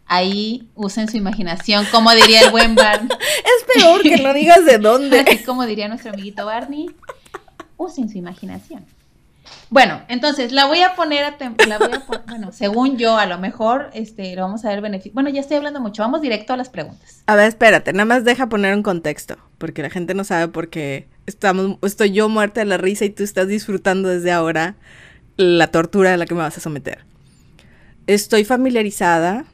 [0.06, 3.10] Ahí usen su imaginación, como diría el buen Barney.
[3.20, 5.20] Es peor que no digas de dónde.
[5.20, 6.96] Así como diría nuestro amiguito Barney.
[7.76, 8.86] Usen su imaginación.
[9.70, 11.36] Bueno, entonces la voy a poner a
[11.68, 15.14] la voy a bueno, según yo, a lo mejor este lo vamos a ver beneficio.
[15.14, 17.24] Bueno, ya estoy hablando mucho, vamos directo a las preguntas.
[17.26, 20.70] A ver, espérate, nada más deja poner un contexto, porque la gente no sabe por
[20.70, 24.76] qué estamos, estoy yo muerta de la risa y tú estás disfrutando desde ahora
[25.38, 27.00] la tortura a la que me vas a someter.
[28.06, 29.46] Estoy familiarizada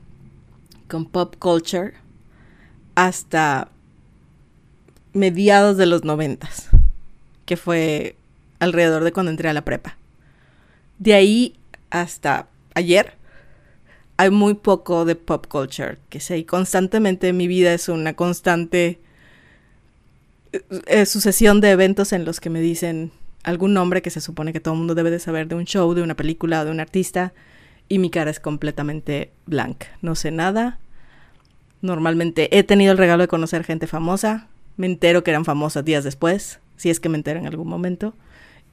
[0.87, 1.93] con pop culture
[2.95, 3.69] hasta
[5.13, 6.67] mediados de los noventas,
[7.45, 8.15] que fue
[8.59, 9.97] alrededor de cuando entré a la prepa.
[10.97, 11.55] De ahí
[11.89, 13.13] hasta ayer
[14.17, 18.99] hay muy poco de pop culture que sé y constantemente mi vida es una constante
[20.87, 23.11] eh, sucesión de eventos en los que me dicen
[23.43, 25.93] algún nombre que se supone que todo el mundo debe de saber de un show,
[25.93, 27.33] de una película de un artista
[27.87, 29.87] y mi cara es completamente blanca.
[30.01, 30.79] No sé nada.
[31.81, 34.47] Normalmente he tenido el regalo de conocer gente famosa.
[34.77, 38.13] Me entero que eran famosas días después, si es que me entero en algún momento.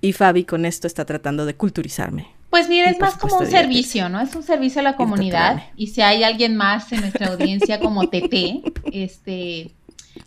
[0.00, 2.28] Y Fabi con esto está tratando de culturizarme.
[2.50, 4.20] Pues mira, es más como un servicio, ¿no?
[4.20, 5.64] Es un servicio a la comunidad.
[5.76, 9.72] Y si hay alguien más en nuestra audiencia como TT, este,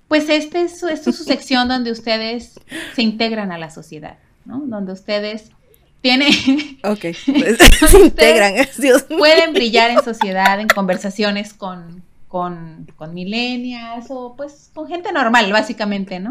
[0.08, 2.60] pues este es, esta es su sección donde ustedes
[2.96, 4.60] se integran a la sociedad, ¿no?
[4.66, 5.52] Donde ustedes
[6.02, 6.32] tienen,
[6.84, 7.00] Ok.
[7.88, 8.54] Se integran.
[8.78, 9.18] Dios mío.
[9.20, 15.52] pueden brillar en sociedad, en conversaciones con, con, con millennials o pues con gente normal,
[15.52, 16.30] básicamente, ¿no?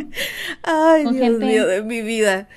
[0.63, 2.49] Ay, con Dios gente- mío de mi vida.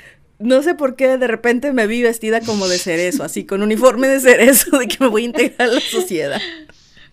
[0.41, 4.07] No sé por qué de repente me vi vestida como de cerezo, así con uniforme
[4.07, 6.41] de cerezo, de que me voy a integrar a la sociedad.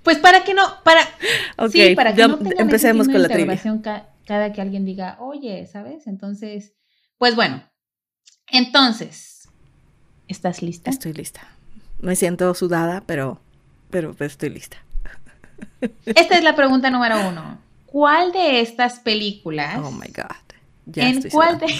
[0.02, 1.02] Pues para que no, para,
[1.70, 4.84] sí, para que no tengan empecemos ese con de la interrogación ca- cada que alguien
[4.84, 6.06] diga, oye, ¿sabes?
[6.06, 6.74] Entonces,
[7.18, 7.62] pues bueno,
[8.50, 9.48] entonces,
[10.28, 10.90] ¿estás lista?
[10.90, 11.46] Estoy lista.
[12.00, 13.40] Me siento sudada, pero,
[13.90, 14.78] pero pues, estoy lista.
[16.06, 17.58] Esta es la pregunta número uno.
[17.86, 19.78] ¿Cuál de estas películas?
[19.82, 20.36] Oh my God.
[20.86, 21.66] Ya ¿En estoy cuál sudando.
[21.66, 21.74] de...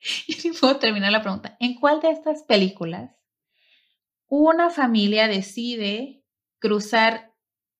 [0.44, 1.56] Ni puedo terminar la pregunta.
[1.60, 3.14] ¿En cuál de estas películas
[4.28, 6.24] una familia decide
[6.58, 7.34] cruzar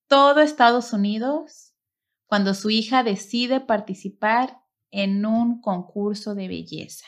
[0.09, 1.75] todo Estados Unidos
[2.27, 4.61] cuando su hija decide participar
[4.91, 7.07] en un concurso de belleza?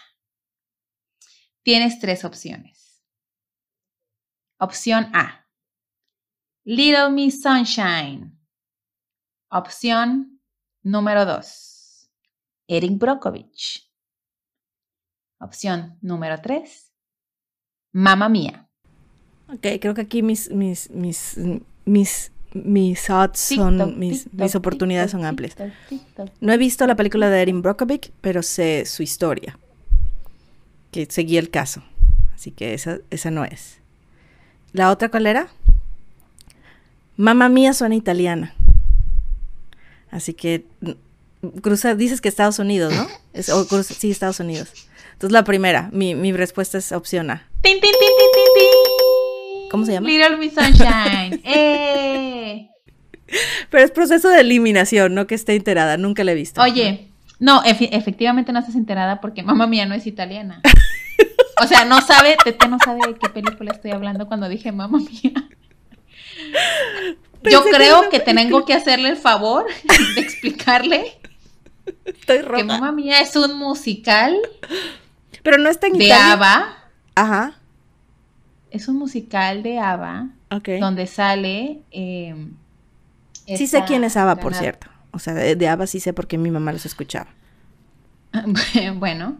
[1.62, 3.02] Tienes tres opciones.
[4.58, 5.48] Opción A.
[6.64, 8.38] Little Miss Sunshine.
[9.48, 10.40] Opción
[10.82, 12.10] número 2.
[12.68, 13.91] Erin Brockovich.
[15.42, 16.92] Opción número 3.
[17.92, 18.68] Mamma Mía.
[19.48, 21.36] Ok, creo que aquí mis, mis, mis,
[21.84, 25.54] mis, mis odds son, mis, mis oportunidades son amplias.
[26.40, 29.58] No he visto la película de Erin Brockovich, pero sé su historia.
[30.90, 31.82] Que seguí el caso.
[32.34, 33.78] Así que esa, esa no es.
[34.72, 35.48] ¿La otra cuál era?
[37.16, 38.54] Mamma mía suena italiana.
[40.10, 40.64] Así que
[41.62, 43.06] cruza, dices que Estados Unidos, ¿no?
[43.32, 44.72] Es- o cruza- sí, Estados Unidos.
[45.22, 47.46] Entonces la primera, mi, mi respuesta es opción A.
[47.60, 47.78] Tin.
[49.70, 50.08] ¿Cómo se llama?
[50.08, 51.40] Little Miss Sunshine.
[51.44, 52.68] ¡Eh!
[53.70, 56.60] Pero es proceso de eliminación, no que esté enterada, nunca la he visto.
[56.60, 60.60] Oye, no, efe- efectivamente no estás enterada porque Mamma Mía no es italiana.
[61.62, 64.98] O sea, no sabe, Tete no sabe de qué película estoy hablando cuando dije Mamma
[64.98, 65.34] Mía.
[67.48, 69.66] Yo Pensé creo que tengo que hacerle el favor
[70.16, 71.16] de explicarle
[72.04, 72.64] Estoy que.
[72.64, 74.36] Mamma Mía es un musical
[75.42, 76.32] Pero no está en de Italia.
[76.32, 76.76] ABBA.
[77.14, 77.54] Ajá.
[78.70, 80.68] Es un musical de ABBA Ok.
[80.80, 81.80] donde sale.
[81.90, 82.48] eh,
[83.46, 84.86] Sí sé quién es Ava, por cierto.
[85.10, 87.28] O sea, de, de Ava sí sé porque mi mamá los escuchaba.
[88.96, 89.36] bueno,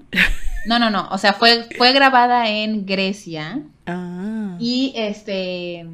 [0.66, 1.09] no, no, no.
[1.11, 4.57] O sea, fue, fue grabada en Grecia Ah.
[4.61, 5.86] y este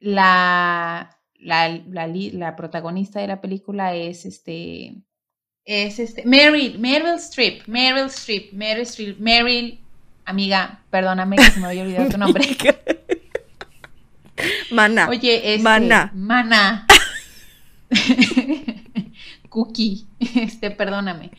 [0.00, 4.94] la, la, la, la protagonista de la película es este
[5.64, 9.78] es este Meryl, Meryl Streep, Meryl Streep, Meryl Streep, Meryl,
[10.24, 12.44] amiga, perdóname que se me había olvidado tu nombre.
[14.70, 15.08] Mana.
[15.08, 16.10] Oye, este, Mana.
[16.14, 16.86] Mana.
[19.48, 20.04] Cookie,
[20.34, 21.30] este, perdóname.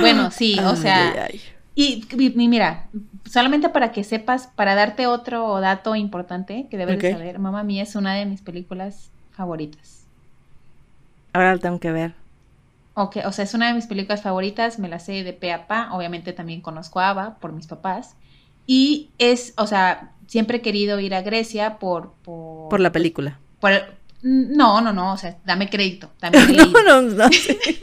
[0.00, 1.40] Bueno, sí, o Ay, sea, ay,
[1.74, 2.06] y,
[2.36, 2.86] mira,
[3.28, 7.82] solamente para que sepas, para darte otro dato importante que debes de saber, Mamma Mía
[7.82, 10.06] es una de mis películas favoritas.
[11.32, 12.14] Ahora lo tengo que ver.
[12.94, 15.66] Ok, o sea, es una de mis películas favoritas, me la sé de pe a
[15.66, 18.16] pa, obviamente también conozco a Ava por mis papás.
[18.66, 22.12] Y es, o sea, siempre he querido ir a Grecia por...
[22.22, 23.38] Por, por la película.
[23.60, 23.72] Por,
[24.22, 26.82] no, no, no, o sea, dame crédito, también he leído.
[26.86, 27.30] no, no, no.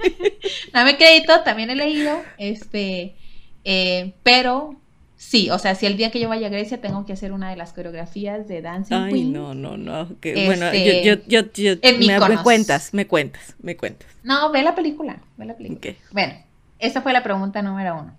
[0.74, 3.16] dame crédito, también he leído, este,
[3.64, 4.81] eh, pero
[5.22, 7.52] sí, o sea, si el día que yo vaya a Grecia tengo que hacer una
[7.52, 9.34] de las coreografías de Dancing Ay, Queen.
[9.34, 14.10] no, no, no, bueno, este, yo, yo, yo, me, me, cuentas, me cuentas, me cuentas.
[14.24, 15.94] No, ve la película, ve la película.
[16.12, 16.34] Bueno,
[16.80, 18.16] esa fue la pregunta número uno.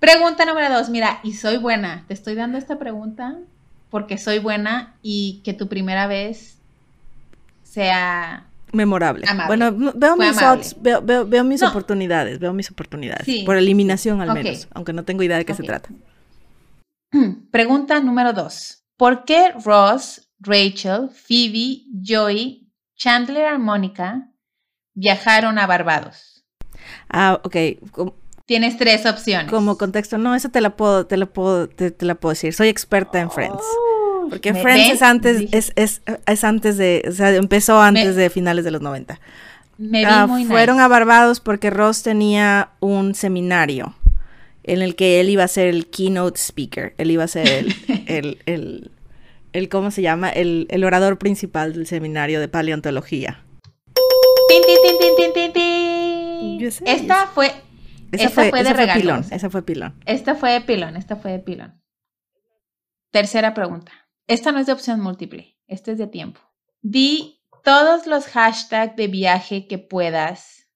[0.00, 3.38] Pregunta número dos, mira, y soy buena, te estoy dando esta pregunta
[3.88, 6.58] porque soy buena y que tu primera vez
[7.62, 9.26] sea memorable.
[9.46, 10.36] Bueno, veo mis,
[10.80, 13.44] veo, mis oportunidades, veo mis oportunidades.
[13.44, 15.90] Por eliminación al menos, aunque no tengo idea de qué se trata.
[17.50, 18.84] Pregunta número dos.
[18.96, 24.28] ¿Por qué Ross, Rachel, Phoebe, Joey, Chandler y Mónica
[24.94, 26.44] viajaron a Barbados?
[27.08, 27.56] Ah, ok.
[28.46, 29.50] Tienes tres opciones.
[29.50, 32.54] Como contexto, no, eso te la puedo, te la puedo, te, la puedo decir.
[32.54, 33.62] Soy experta en Friends.
[34.28, 38.64] Porque Friends es antes, es, es, es, antes de, o sea, empezó antes de finales
[38.64, 39.20] de los 90.
[39.78, 43.94] Me vi ah, muy fueron a Barbados porque Ross tenía un seminario
[44.64, 46.94] en el que él iba a ser el keynote speaker.
[46.98, 47.74] Él iba a ser el,
[48.06, 48.90] el, el,
[49.52, 50.30] el ¿cómo se llama?
[50.30, 53.44] El, el, orador principal del seminario de paleontología.
[54.48, 55.68] Tin, tin, tin,
[56.84, 57.46] esta fue,
[58.12, 59.00] esa esta fue, fue de regalo.
[59.00, 59.94] Pilón, esa fue pilón.
[60.06, 61.80] Esta fue de pilón, esta fue de pilón.
[63.10, 63.92] Tercera pregunta.
[64.28, 66.38] Esta no es de opción múltiple, este es de tiempo.
[66.82, 70.68] Di todos los hashtags de viaje que puedas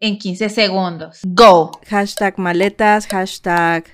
[0.00, 1.20] en 15 segundos.
[1.24, 1.72] Go.
[1.88, 3.86] Hashtag maletas, hashtag...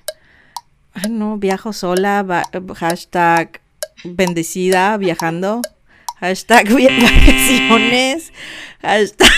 [0.93, 2.27] Ay, no, viajo sola,
[2.75, 3.61] hashtag
[4.03, 5.63] bendecida, viajando,
[6.19, 8.33] hashtag vacaciones,
[8.81, 9.31] hashtag...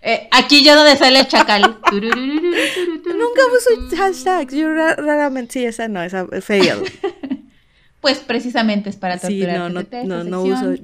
[0.00, 1.62] Eh, aquí yo donde sale el chacal.
[1.92, 4.54] Nunca uso hashtags.
[4.54, 6.84] Yo raramente, sí, esa no, esa fail.
[8.00, 10.04] Pues precisamente es para torturarte.
[10.04, 10.74] no, no, no, uso.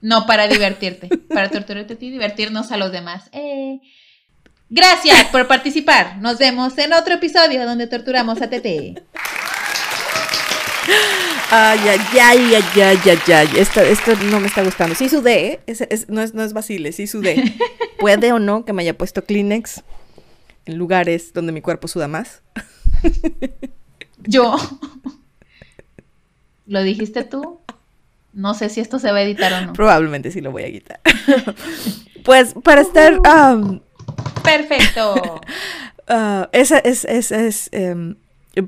[0.00, 3.28] No para divertirte, para torturarte y divertirnos a los demás.
[3.32, 3.80] Eh.
[4.70, 6.18] Gracias por participar.
[6.18, 9.02] Nos vemos en otro episodio donde torturamos a Tete.
[11.50, 13.48] Ay, ay, ay, ay, ay, ay, ay.
[13.56, 14.94] Esto, esto no me está gustando.
[14.94, 16.04] Sí sudé, ¿eh?
[16.08, 17.56] no, es, no es vacile, sí sudé.
[17.98, 19.82] Puede o no que me haya puesto Kleenex
[20.66, 22.42] en lugares donde mi cuerpo suda más.
[24.18, 24.56] Yo.
[26.68, 27.60] ¿Lo dijiste tú?
[28.34, 29.72] No sé si esto se va a editar o no.
[29.72, 31.00] Probablemente sí lo voy a quitar.
[32.24, 33.18] pues para estar...
[33.20, 33.80] Um,
[34.44, 35.40] Perfecto.
[36.08, 38.16] Uh, esa es, es, es em,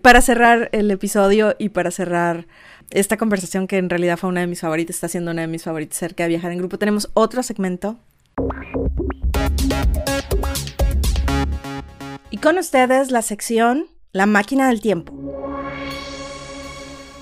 [0.00, 2.46] para cerrar el episodio y para cerrar
[2.88, 5.64] esta conversación que en realidad fue una de mis favoritas, está siendo una de mis
[5.64, 7.98] favoritas cerca de viajar en grupo, tenemos otro segmento.
[12.30, 15.12] Y con ustedes la sección La máquina del tiempo.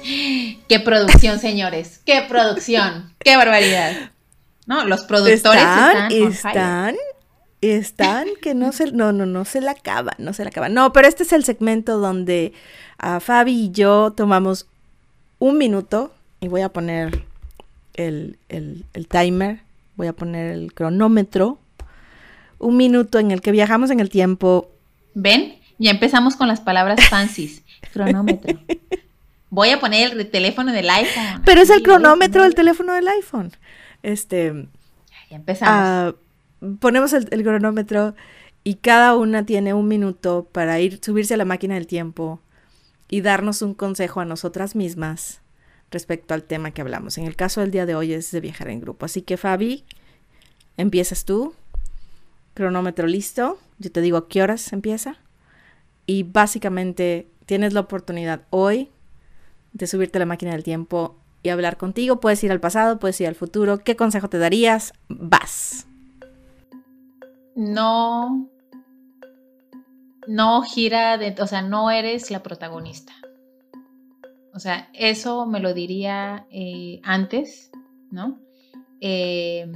[0.69, 2.01] Qué producción, señores.
[2.05, 3.15] Qué producción.
[3.19, 4.11] Qué barbaridad.
[4.67, 6.97] No, los productores están, están,
[7.63, 10.69] están, que no se, no, no, no se la acaba, no se la acaba.
[10.69, 12.53] No, pero este es el segmento donde
[12.99, 14.67] a Fabi y yo tomamos
[15.39, 17.25] un minuto y voy a poner
[17.95, 19.61] el, el, el timer,
[19.97, 21.59] voy a poner el cronómetro.
[22.59, 24.71] Un minuto en el que viajamos en el tiempo.
[25.15, 25.59] ¿Ven?
[25.79, 27.63] Ya empezamos con las palabras fancies.
[27.93, 28.59] Cronómetro.
[29.51, 31.43] Voy a poner el teléfono del iPhone.
[31.45, 33.53] Pero es el cronómetro del teléfono del iPhone.
[34.03, 34.69] Este.
[35.31, 35.75] Ya empezamos.
[35.75, 36.15] Ah,
[36.81, 38.15] ponemos el, cronómetro
[38.65, 42.41] y cada una tiene un minuto para ir, subirse a la máquina del tiempo
[43.09, 45.41] y darnos un consejo a nosotras mismas
[45.91, 47.17] respecto al tema que hablamos.
[47.17, 49.07] En el caso del día de hoy es de viajar en grupo.
[49.07, 49.85] Así que Fabi,
[50.77, 51.55] empiezas tú.
[52.53, 53.59] Cronómetro listo.
[53.79, 55.17] Yo te digo a qué horas empieza.
[56.05, 58.91] Y básicamente tienes la oportunidad hoy
[59.73, 62.21] de subirte a la máquina del tiempo y hablar contigo.
[62.21, 63.79] Puedes ir al pasado, puedes ir al futuro.
[63.79, 64.93] ¿Qué consejo te darías?
[65.09, 65.87] Vas.
[67.55, 68.49] No.
[70.27, 71.35] No gira de.
[71.41, 73.13] O sea, no eres la protagonista.
[74.55, 77.71] O sea, eso me lo diría eh, antes,
[78.11, 78.39] ¿no?
[79.01, 79.71] Eh,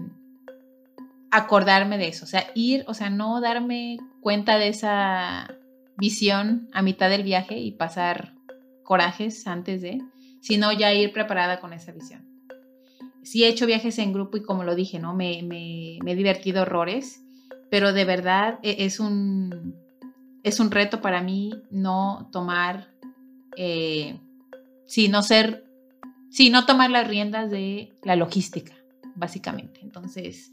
[1.31, 2.25] acordarme de eso.
[2.25, 5.55] O sea, ir, o sea, no darme cuenta de esa
[5.97, 8.35] visión a mitad del viaje y pasar
[8.83, 10.03] corajes antes de,
[10.41, 12.27] sino ya ir preparada con esa visión.
[13.23, 15.15] Sí he hecho viajes en grupo y como lo dije, ¿no?
[15.15, 17.23] Me, he divertido horrores,
[17.71, 19.77] pero de verdad e, es un,
[20.43, 22.89] es un reto para mí no tomar,
[23.57, 24.19] eh,
[25.11, 25.65] no ser,
[26.31, 28.75] sí, no tomar las riendas de la logística,
[29.15, 29.81] básicamente.
[29.83, 30.51] Entonces,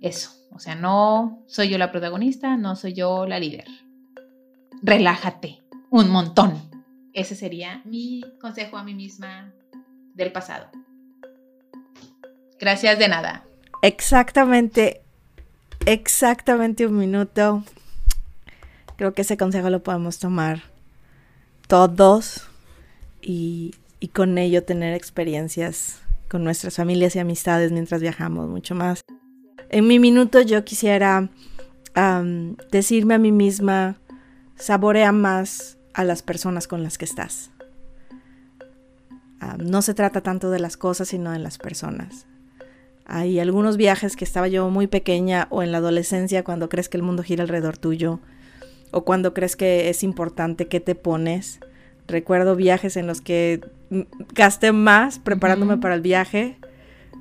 [0.00, 0.30] eso.
[0.52, 3.66] O sea, no soy yo la protagonista, no soy yo la líder.
[4.82, 6.73] Relájate un montón.
[7.14, 9.52] Ese sería mi consejo a mí misma
[10.14, 10.66] del pasado.
[12.58, 13.44] Gracias de nada.
[13.82, 15.00] Exactamente,
[15.86, 17.62] exactamente un minuto.
[18.96, 20.62] Creo que ese consejo lo podemos tomar
[21.68, 22.48] todos
[23.22, 23.74] y,
[24.12, 29.04] con ello tener experiencias con nuestras familias y amistades mientras viajamos mucho más.
[29.70, 31.30] En mi minuto yo quisiera
[32.70, 33.98] decirme a mí misma,
[34.56, 37.50] saborea más a las personas con las que estás.
[39.58, 42.26] no se trata tanto de las cosas, sino de las personas.
[43.06, 46.96] Hay algunos viajes que estaba yo muy pequeña o en la adolescencia cuando crees que
[46.96, 48.20] el mundo gira alrededor tuyo
[48.90, 51.60] o cuando crees que es importante que te pones.
[52.08, 53.60] Recuerdo viajes en los que
[54.34, 56.56] gasté más preparándome para el viaje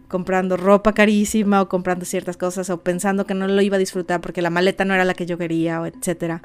[0.07, 4.21] comprando ropa carísima o comprando ciertas cosas o pensando que no lo iba a disfrutar
[4.21, 6.43] porque la maleta no era la que yo quería o etcétera.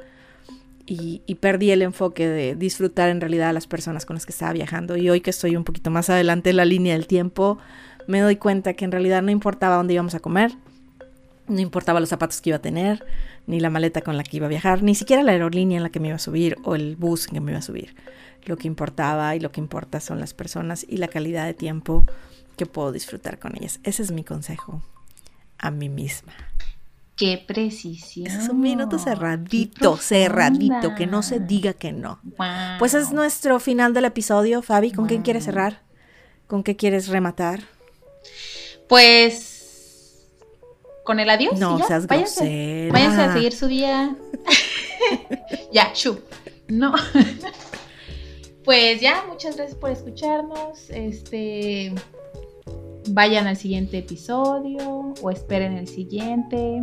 [0.91, 4.55] Y, perdí el enfoque de disfrutar en realidad a las personas con las que estaba
[4.55, 4.97] viajando.
[4.97, 7.59] Y hoy que estoy un poquito más adelante en la línea del tiempo,
[8.07, 10.53] me doy cuenta que en realidad no importaba dónde íbamos a comer,
[11.47, 13.05] no importaba los zapatos que iba a tener,
[13.47, 15.91] ni la maleta con la que iba a viajar, ni siquiera la aerolínea en la
[15.91, 17.95] que me iba a subir o el bus en que me iba a subir.
[18.47, 22.07] Lo que importaba y lo que importa son las personas y la calidad de tiempo
[22.57, 23.79] que puedo disfrutar con ellas.
[23.85, 24.83] Ese es mi consejo
[25.59, 26.33] a mí misma.
[27.19, 28.29] Qué precisión.
[28.29, 32.21] es un minuto cerradito, cerradito, que no se diga que no.
[32.79, 34.93] Pues es nuestro final del episodio, Fabi.
[34.93, 35.83] ¿Con quién quieres cerrar?
[36.47, 37.61] ¿Con qué quieres rematar?
[38.89, 40.29] Pues
[41.03, 41.59] con el adiós.
[41.59, 44.15] No seas váyanse, váyanse a seguir su día.
[45.73, 46.21] ya, shu.
[46.69, 46.95] No.
[48.65, 50.89] pues ya, muchas gracias por escucharnos.
[50.91, 51.95] Este
[53.11, 56.83] vayan al siguiente episodio o esperen el siguiente.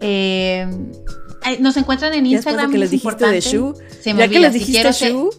[0.00, 0.66] Eh,
[1.60, 2.70] nos encuentran en Instagram.
[2.70, 3.74] que les dijiste de Shu.
[4.00, 5.30] Se me olvida, si quiero Shu.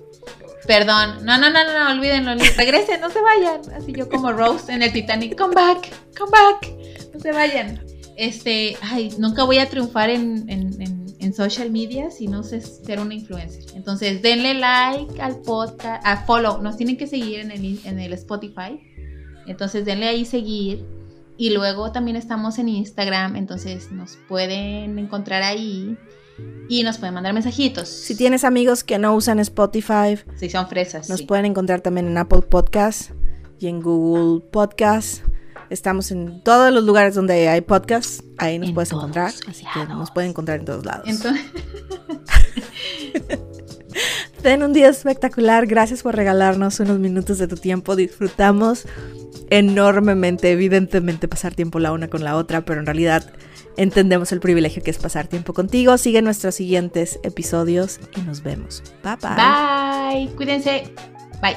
[0.68, 3.62] Perdón, no, no, no, no, no, olvídenlo, regresen, no se vayan.
[3.74, 6.72] Así yo como Rose en el Titanic, come back, come back,
[7.12, 7.84] no se vayan.
[8.16, 12.99] Este, ay, nunca voy a triunfar en, en, en, social media si no sé ser
[12.99, 13.64] una influencer.
[13.76, 18.14] Entonces, denle like al podcast, a follow, nos tienen que seguir en el, en el
[18.14, 18.80] Spotify
[19.50, 20.86] entonces denle ahí seguir.
[21.38, 25.97] Y luego también estamos en Instagram, entonces nos pueden encontrar ahí
[26.68, 27.88] y nos pueden mandar mensajitos.
[27.88, 32.18] Si tienes amigos que no usan Spotify, si son fresas, nos pueden encontrar también en
[32.18, 33.12] Apple Podcast
[33.58, 35.24] y en Google Podcast.
[35.70, 40.12] Estamos en todos los lugares donde hay podcasts, ahí nos puedes encontrar, así que nos
[40.12, 41.08] pueden encontrar en todos lados.
[41.08, 41.45] Entonces...
[44.41, 48.86] Ten un día espectacular, gracias por regalarnos unos minutos de tu tiempo, disfrutamos
[49.49, 53.32] enormemente, evidentemente, pasar tiempo la una con la otra, pero en realidad
[53.77, 55.97] entendemos el privilegio que es pasar tiempo contigo.
[55.97, 58.84] Sigue nuestros siguientes episodios y nos vemos.
[59.03, 59.36] Bye bye.
[59.36, 60.36] Bye.
[60.36, 60.93] Cuídense.
[61.41, 61.55] Bye.